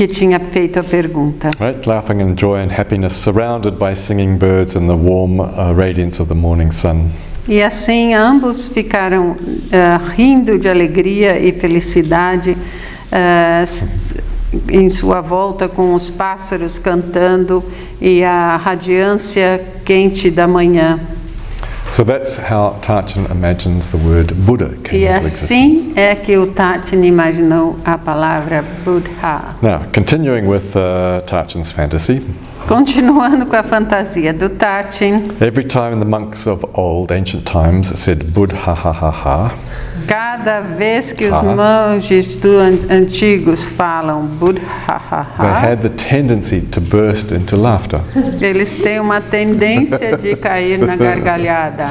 [0.00, 1.50] que tinha feito a pergunta.
[1.60, 6.18] Right, laughing in joy and happiness, surrounded by singing birds and the warm uh, radiance
[6.22, 7.10] of the morning sun.
[7.46, 9.36] E assim ambos ficaram
[9.70, 12.56] ah, rindo de alegria e felicidade
[13.62, 14.14] s-
[14.70, 17.62] em sua volta com os pássaros cantando
[18.00, 20.98] e a radiância quente da manhã.
[21.90, 27.02] So that's how Tarchin imagines the word Buddha came E assim é que o Tatin
[27.04, 29.56] imaginou a palavra Buddha.
[29.60, 32.22] Now, continuing with uh, Tarchin's fantasy,
[32.68, 38.32] Continuando com a fantasia do Tatin, every time the monks of old, ancient times, said
[38.32, 39.52] Buddha ha ha ha ha,
[40.06, 42.38] cada vez que os monges
[42.90, 44.60] antigos falam Buddha,
[45.38, 48.00] they had the tendency to burst into laughter.
[48.40, 51.90] eles têm uma tendência de cair na gargalhada.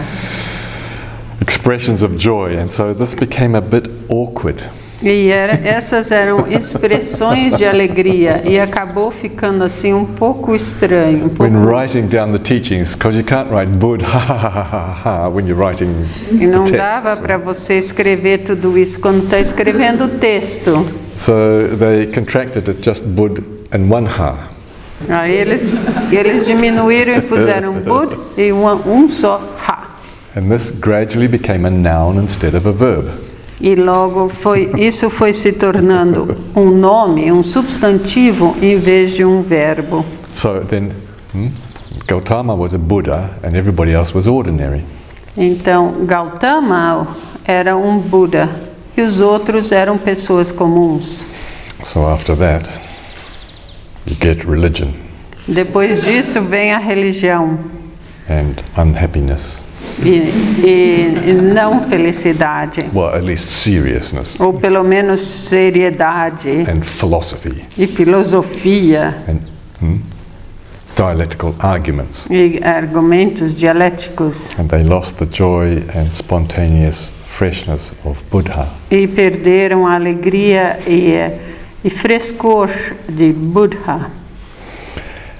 [1.42, 4.64] Expressions of joy, and so this became a bit awkward.
[5.02, 11.30] E era, essas eram expressões de alegria e acabou ficando assim um pouco estranho, um
[11.30, 15.30] pouco When writing down the teachings, because you can't write Buddha ha ha ha ha
[15.30, 15.88] when you're writing
[16.30, 20.86] E não the dava para você escrever tudo isso quando está escrevendo o texto.
[21.18, 21.34] So
[21.78, 23.42] they contracted it just Bud
[23.72, 24.36] and one ha.
[25.08, 25.74] Aí eles,
[26.12, 29.96] eles diminuíram e puseram bud e um, um só ha.
[30.36, 33.29] And this gradually became a noun instead of a verb.
[33.62, 39.42] E logo foi, isso foi se tornando um nome, um substantivo, em vez de um
[39.42, 40.06] verbo.
[40.34, 40.92] So then
[41.34, 41.50] hmm,
[42.08, 44.84] Gautama was a Buddha and everybody else was ordinary.
[45.36, 47.08] Então, Gautama
[47.46, 48.50] era um Buda
[48.96, 51.26] e os outros eram pessoas comuns.
[51.84, 52.70] So after that,
[54.08, 54.90] you get religion
[55.50, 57.58] Depois disso vem a religião
[58.30, 59.60] and unhappiness.
[60.04, 64.40] E, e- não felicidade, Well, at least seriousness.
[64.40, 66.50] Ou pelo menos seriedade.
[66.68, 67.64] And philosophy.
[67.78, 69.16] E filosofia.
[69.28, 69.40] And
[69.82, 70.00] hmm,
[70.96, 72.28] dialectical arguments.
[72.30, 74.54] e argumentos dialéticos.
[74.60, 78.68] And they lost the joy and spontaneous freshness of Buddha.
[78.92, 81.14] e perderam a alegria e,
[81.84, 82.70] e frescor
[83.08, 84.12] de Buddha.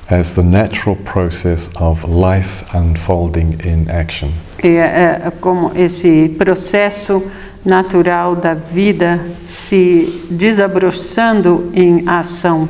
[0.10, 4.32] As the natural process of life unfolding in action.
[4.64, 7.24] É, é como esse processo
[7.66, 12.68] natural da vida se desabrochando em ação.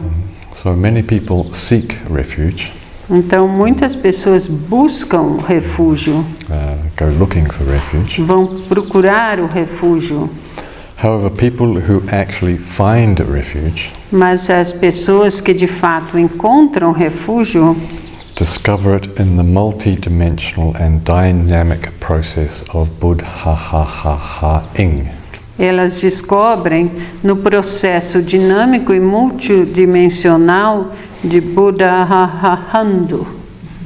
[0.54, 2.74] So many people seek refuge,
[3.10, 8.22] Então, muitas pessoas buscam refúgio, uh, go looking for refuge.
[8.22, 10.30] vão procurar o refúgio,
[11.02, 17.76] However, people who actually find refuge mas as pessoas que de fato encontram refúgio
[18.40, 25.10] discover it in the multi-dimensional and dynamic process of Buddha-ha-ha-ha-ing.
[25.60, 26.90] elas descobrem
[27.22, 32.08] no processo dinâmico e multidimensional de Buddha
[32.74, 33.28] Hando.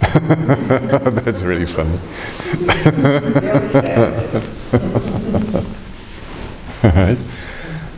[1.26, 1.98] That's really funny.
[6.84, 7.18] Alright.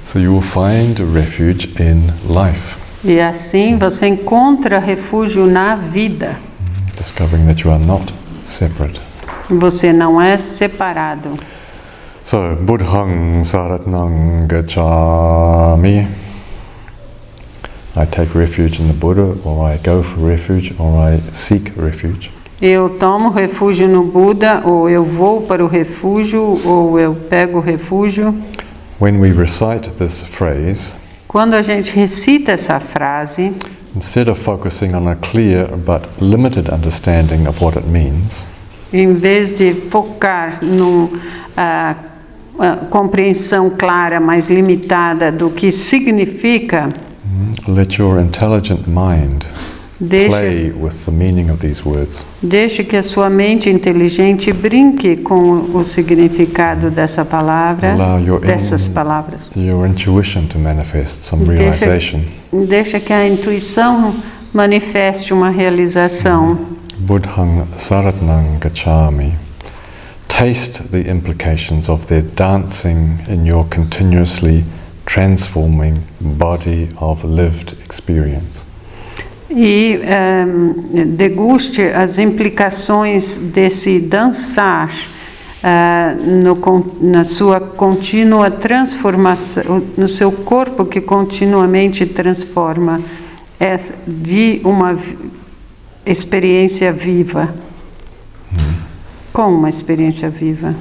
[0.06, 6.38] So you will find refuge in life, E assim você encontra refúgio na vida.
[6.96, 9.00] Discovering that you are not separate.
[9.50, 11.36] Você não é separado.
[12.24, 16.08] So, Buddhang Saratnang Gacchami.
[17.98, 22.32] I take refuge in the Buddha, or I go for refuge, or I seek refuge.
[22.62, 28.34] Eu tomo refúgio no Buda, ou eu vou para o refúgio, ou eu pego refúgio.
[29.00, 30.94] When we recite this phrase,
[31.28, 33.54] Quando a gente recita essa frase,
[33.96, 38.46] instead of focusing on a clear but limited understanding of what it means,
[38.94, 41.96] em vez de focar numa
[42.90, 46.94] compreensão clara, mas limitada do que significa,
[47.68, 49.46] let your intelligent mind
[50.00, 50.74] deixe,
[52.42, 57.96] deixe que a sua mente inteligente brinque com o significado dessa palavra,
[58.46, 59.52] dessas in- palavras.
[59.56, 61.86] Your intuition to manifest some Deixa-.
[62.68, 64.14] Deixa que a intuição
[64.54, 66.58] manifeste uma realização.
[66.98, 69.34] Buddhang Saratnang Gacchami.
[70.28, 74.66] Taste the implications of their dancing in your continuously
[75.06, 78.65] transforming body of lived experience.
[79.50, 84.92] E ehm, deguste as implicações desse dançar
[85.64, 86.56] ah, no
[87.00, 93.00] na sua contínua transformação, no seu corpo que continuamente transforma
[93.60, 94.98] essa- de uma
[96.06, 97.54] experiência viva.
[99.32, 100.74] Com uma experiência viva.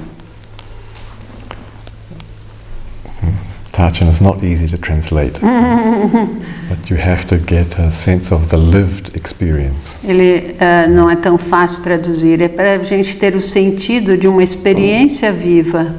[3.85, 8.57] Tachin is not easy to translate, but you have to get a sense of the
[8.57, 9.95] lived experience.
[10.03, 14.27] Ele ah, não é tão fácil traduzir, é para a gente ter o sentido de
[14.27, 15.93] uma experiência viva.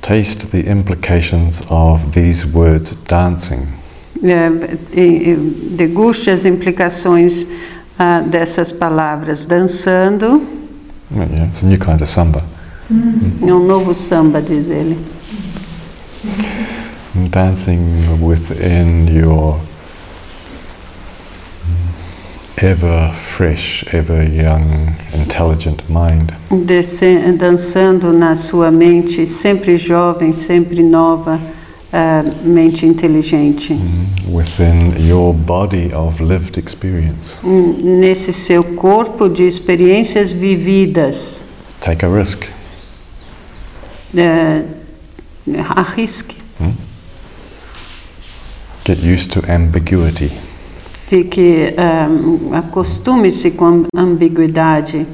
[0.00, 3.68] Taste the implications of these words dancing.
[4.92, 5.36] E
[5.70, 7.46] deguste as implicações
[7.96, 10.42] ah, dessas palavras dançando
[11.14, 12.42] Yeah, it's a new kind of samba.
[12.90, 14.98] É um novo samba, diz ele.
[17.30, 19.60] Dancing within your
[22.58, 26.32] ever fresh, ever young, intelligent mind.
[26.50, 31.38] Desce- dançando na sua mente, sempre jovem, sempre nova,
[31.92, 33.76] ah, mente inteligente.
[34.28, 37.38] Within your body of lived experience.
[37.44, 41.40] Hum, Nesse seu corpo de experiências vividas.
[41.80, 42.44] Take a risk.
[44.16, 44.62] É,
[45.76, 46.34] arrisque,
[48.86, 50.30] Get used to ambiguity.
[51.08, 52.08] fique, ah,
[52.58, 55.06] acostume-se com ambiguidade.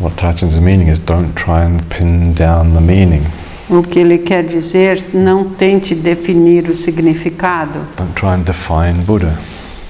[0.00, 3.22] What Tachan's meaning is don't try and pin down the meaning.
[3.68, 9.38] O que ele quer dizer, não tente definir o significado, Don't try and define Buddha.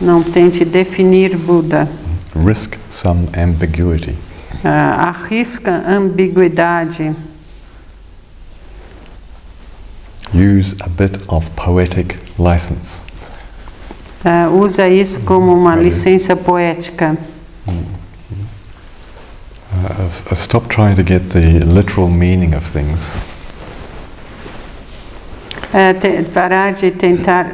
[0.01, 1.89] não tente definir Buda.
[2.35, 4.15] Risk some ambiguity.
[4.65, 7.15] Ah, arrisca ambiguidade,
[10.35, 13.01] Use a bit of poetic license.
[14.25, 17.17] Ah, usa isso como uma licença poética.
[17.67, 17.73] Uh,
[20.31, 23.01] uh, stop trying to get the literal meaning of things.
[25.73, 27.47] É, te- parar de tentar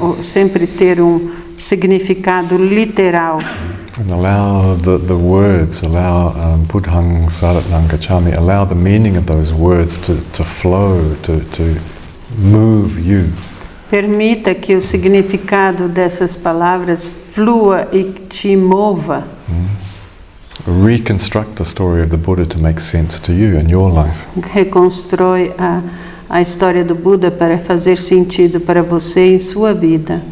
[0.00, 3.38] o- sempre ter um significado literal.
[3.98, 9.52] And allow the, the words, allow um, Buddhang Saratnam Gacchami, allow the meaning of those
[9.52, 11.76] words to, to flow, to, to
[12.38, 13.28] move you.
[13.90, 19.24] Permita que o significado dessas palavras flua e te mova.
[20.66, 24.26] Reconstruct the story of the Buddha to make sense to you in your life.
[24.52, 25.82] Reconstrói a,
[26.28, 30.22] a história do Buda para fazer sentido para você em sua vida.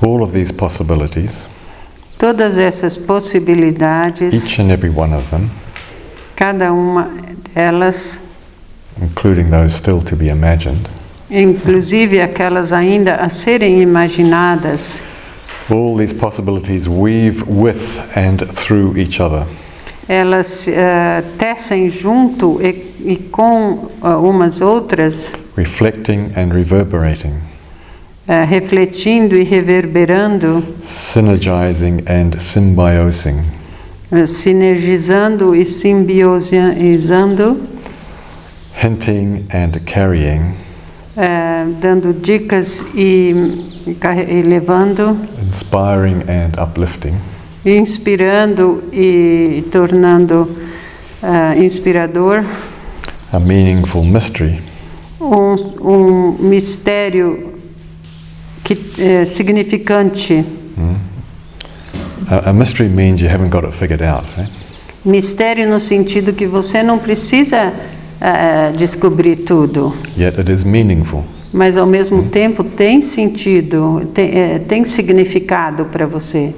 [0.00, 1.46] All of these possibilities,
[2.18, 5.48] Todas essas possibilidades, each and every one of them,
[6.36, 7.10] cada uma
[7.54, 8.18] delas,
[9.00, 10.88] including those still to be imagined,
[11.30, 15.00] inclusive aquelas ainda a serem imaginadas,
[15.70, 19.46] all these possibilities weave with and through each other.
[20.08, 27.34] elas eh, tecem junto e, e com ah, umas outras, reflecting and reverberating,
[28.26, 33.44] eh, refletindo e reverberando, synergizing and symbiosing,
[34.26, 37.60] sinergizando e simbiosizando,
[38.82, 40.54] hinting and carrying,
[41.16, 43.34] eh, dando dicas e,
[43.86, 47.14] e levando, inspiring and uplifting,
[47.64, 50.48] inspirando e tornando
[51.22, 52.44] ah, inspirador.
[53.32, 54.60] A meaningful mystery.
[55.18, 57.54] Um, um mistério
[58.62, 60.44] que, eh, significante.
[62.32, 64.24] A, a mystery means you haven't got it figured out.
[64.38, 64.46] eh?
[65.04, 67.72] Mistério no sentido que você não precisa
[68.20, 71.24] eh, descobrir tudo, Yet it is meaningful.
[71.52, 76.54] mas ao mesmo tempo tem sentido, tem, eh, tem significado para você.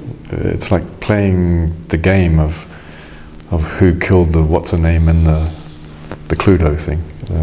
[0.53, 2.65] It's like playing the game of
[3.51, 5.49] of who killed the what's her name in the
[6.29, 6.99] the Cluedo thing.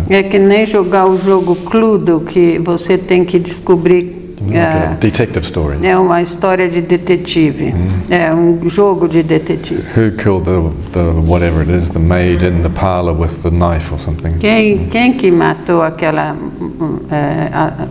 [0.09, 4.22] É que nem jogar o jogo Cluedo, que você tem que descobrir.
[4.47, 5.79] Like a eh, detective story.
[5.83, 7.75] é uma história de detetive,
[8.11, 9.83] é um jogo de detetive.
[9.97, 13.93] Who killed the, the whatever it is, the maid in the parlor with the knife
[13.93, 14.39] or something?
[14.39, 17.89] Quem, quem que matou aquela hum, é, a-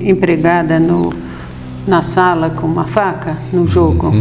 [0.00, 1.12] empregada no,
[1.86, 4.12] na sala com uma faca no jogo?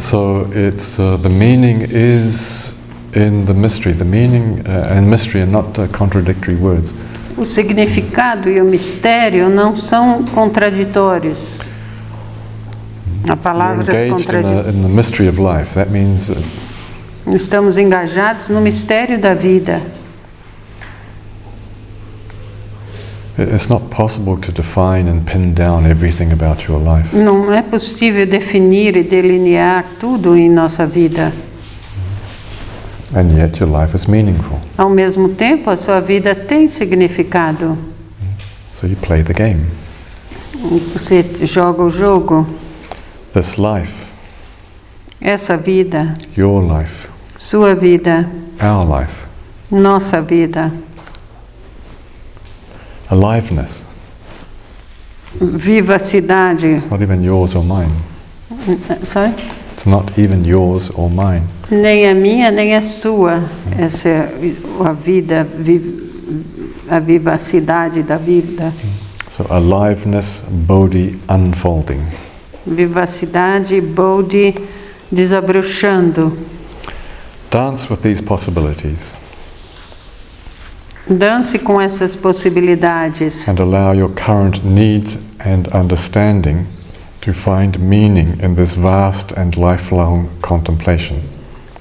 [0.00, 2.74] So it's uh, the meaning is
[3.16, 3.92] in the mystery.
[3.94, 6.92] The meaning uh, and mystery are not uh, contradictory words.
[7.38, 11.60] O significado e o mistério não são contraditórios.
[15.38, 15.74] Life.
[15.74, 16.36] That means uh,
[17.34, 19.80] Estamos engajados no mistério da vida.
[23.38, 27.14] it- it's not possible to define and pin down everything about your life.
[27.14, 31.32] Não é possível definir e delinear tudo em nossa vida.
[33.14, 34.58] And yet your life is meaningful.
[34.76, 37.76] Ao mesmo tempo, a sua vida tem significado.
[38.74, 39.66] So you play the game.
[40.92, 42.46] Você joga o jogo.
[43.32, 44.06] This life,
[45.20, 48.28] Essa vida, your life, sua vida,
[48.60, 49.24] our life,
[49.70, 50.72] nossa vida,
[53.10, 53.84] aliveness.
[55.40, 56.66] vivacidade.
[56.78, 57.92] It's not even yours or mine.
[59.04, 59.32] Sorry?
[59.78, 61.42] It's not even yours or mine.
[61.70, 63.44] Nem a minha, nem a sua.
[63.78, 64.28] Essa é
[64.84, 66.10] a vida, vi-
[66.90, 68.74] a vivacidade da vida.
[69.30, 72.00] So aliveness, bodhi unfolding.
[72.66, 74.52] vivacidade, Bodhi
[75.12, 76.36] desabrochando.
[77.48, 79.12] Dance with these possibilities
[81.08, 86.66] Dance com essas possibilidades and allow your current needs and understanding
[87.20, 91.16] to find meaning in this vast and lifelong contemplation.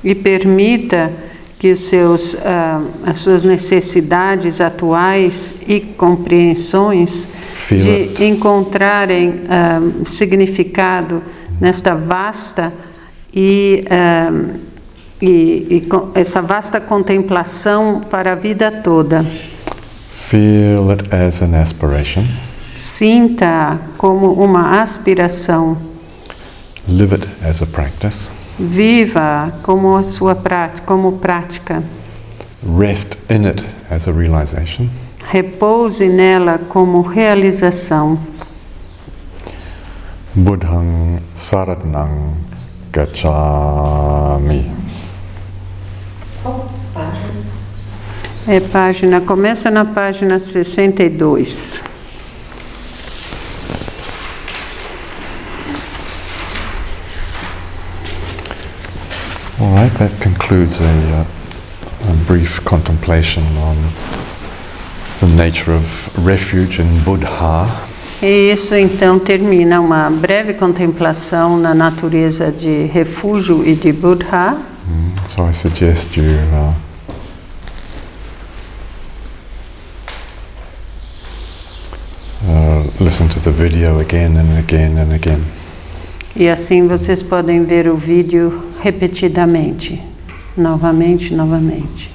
[0.03, 1.11] e permita
[1.59, 7.27] que os seus, ah, as suas necessidades atuais e compreensões
[7.67, 8.23] Feel de it.
[8.23, 11.21] encontrarem ah, significado
[11.59, 12.71] nesta vasta
[13.33, 14.31] e, ah,
[15.21, 19.25] e, e essa vasta contemplação para a vida toda.
[20.29, 22.23] Feel it as an aspiration.
[22.77, 25.75] Sinta como uma aspiração,
[26.87, 28.29] Live it as a practice.
[28.59, 31.81] viva como a sua prática, como prática.
[32.79, 34.87] Rest in it as a realization.
[35.27, 38.19] Repouse nela como realização.
[40.35, 42.35] Buddhang saratnang
[42.93, 44.71] gacchami.
[48.47, 51.96] É página, começa na página 62.
[59.59, 61.25] All right, that concludes a, uh,
[62.11, 63.75] a brief contemplation on
[65.19, 67.67] the nature of refuge in Buddha.
[68.21, 74.57] E isso então termina uma breve contemplação na natureza de refúgio e de Buddha.
[74.87, 76.73] Mm, So I suggest you uh,
[82.47, 85.41] uh, listen to the video again and again and again.
[86.35, 90.01] E assim vocês podem ver o vídeo repetidamente,
[90.55, 92.11] novamente, novamente.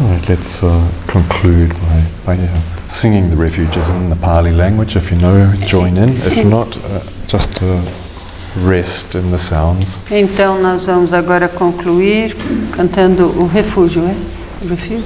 [0.00, 4.96] All right, let's uh, conclude by, by uh, singing the refuges in the Pali language.
[4.96, 6.08] If you know, join in.
[6.22, 7.82] If not, uh, just uh,
[8.56, 9.98] rest in the sounds.
[10.10, 12.34] Então nós vamos agora concluir
[12.72, 14.14] cantando o refúgio, é?
[14.64, 15.04] O refúgio?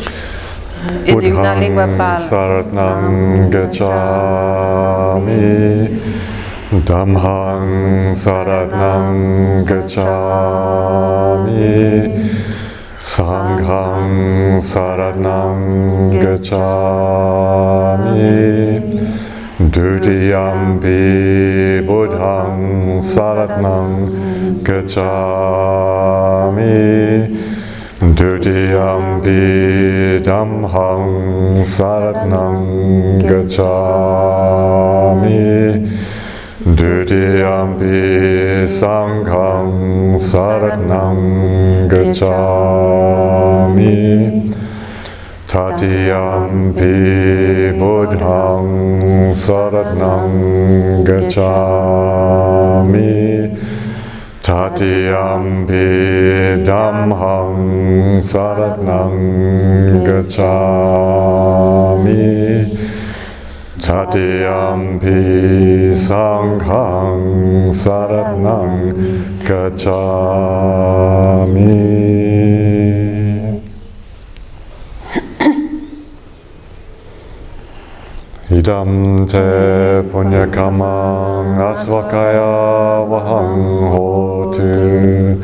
[1.07, 2.17] Ele na língua pala.
[2.17, 3.89] saratnam gacchami
[6.85, 10.13] Dhammang saratnam gacchami
[12.93, 15.61] Sanghang saratnam
[16.21, 17.63] gacchami
[19.73, 21.01] Dutiyampi
[21.87, 24.11] buddhang saratnam
[24.61, 25.15] gacchami
[28.13, 32.61] Dutiyampi dhammang saratnam
[33.25, 34.21] gacchami
[36.61, 41.17] Dutiyampi sanghang saratnam
[41.89, 43.89] gacchami
[45.49, 46.93] Tatiyampi
[47.81, 50.29] buddhang saratnam
[51.09, 53.34] gacchami
[54.75, 55.87] Tatiyampi
[56.67, 59.15] dhammang saratnam
[60.03, 60.67] gacchami
[63.79, 65.15] Tatiyampi
[65.95, 68.99] sanghang saratnam
[69.47, 69.95] gacchami
[78.51, 83.83] Idam te punyakamang asvakaya vahang
[84.55, 85.43] hotu.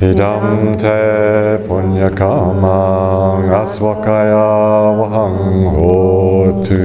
[0.00, 6.80] Idam te punyakamang asvakaya vahang hotu.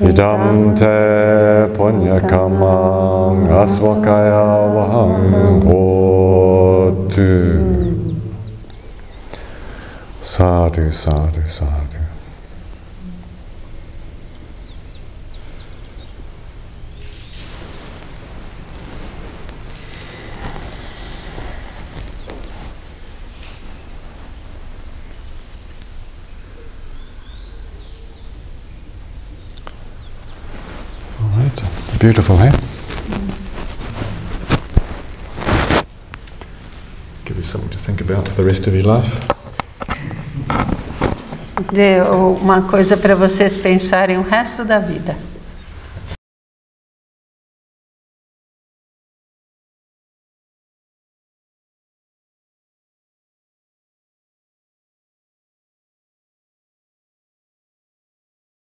[0.00, 7.52] Idam te punyakamang asvakaya vahang hotu.
[10.22, 11.81] Sadhu, sadhu, sadhu.
[32.02, 32.50] Beautiful, hey?
[37.24, 39.16] Give you something to think about for the rest of your life.
[41.72, 42.00] Dê
[42.40, 45.16] uma coisa para vocês pensarem o resto da vida.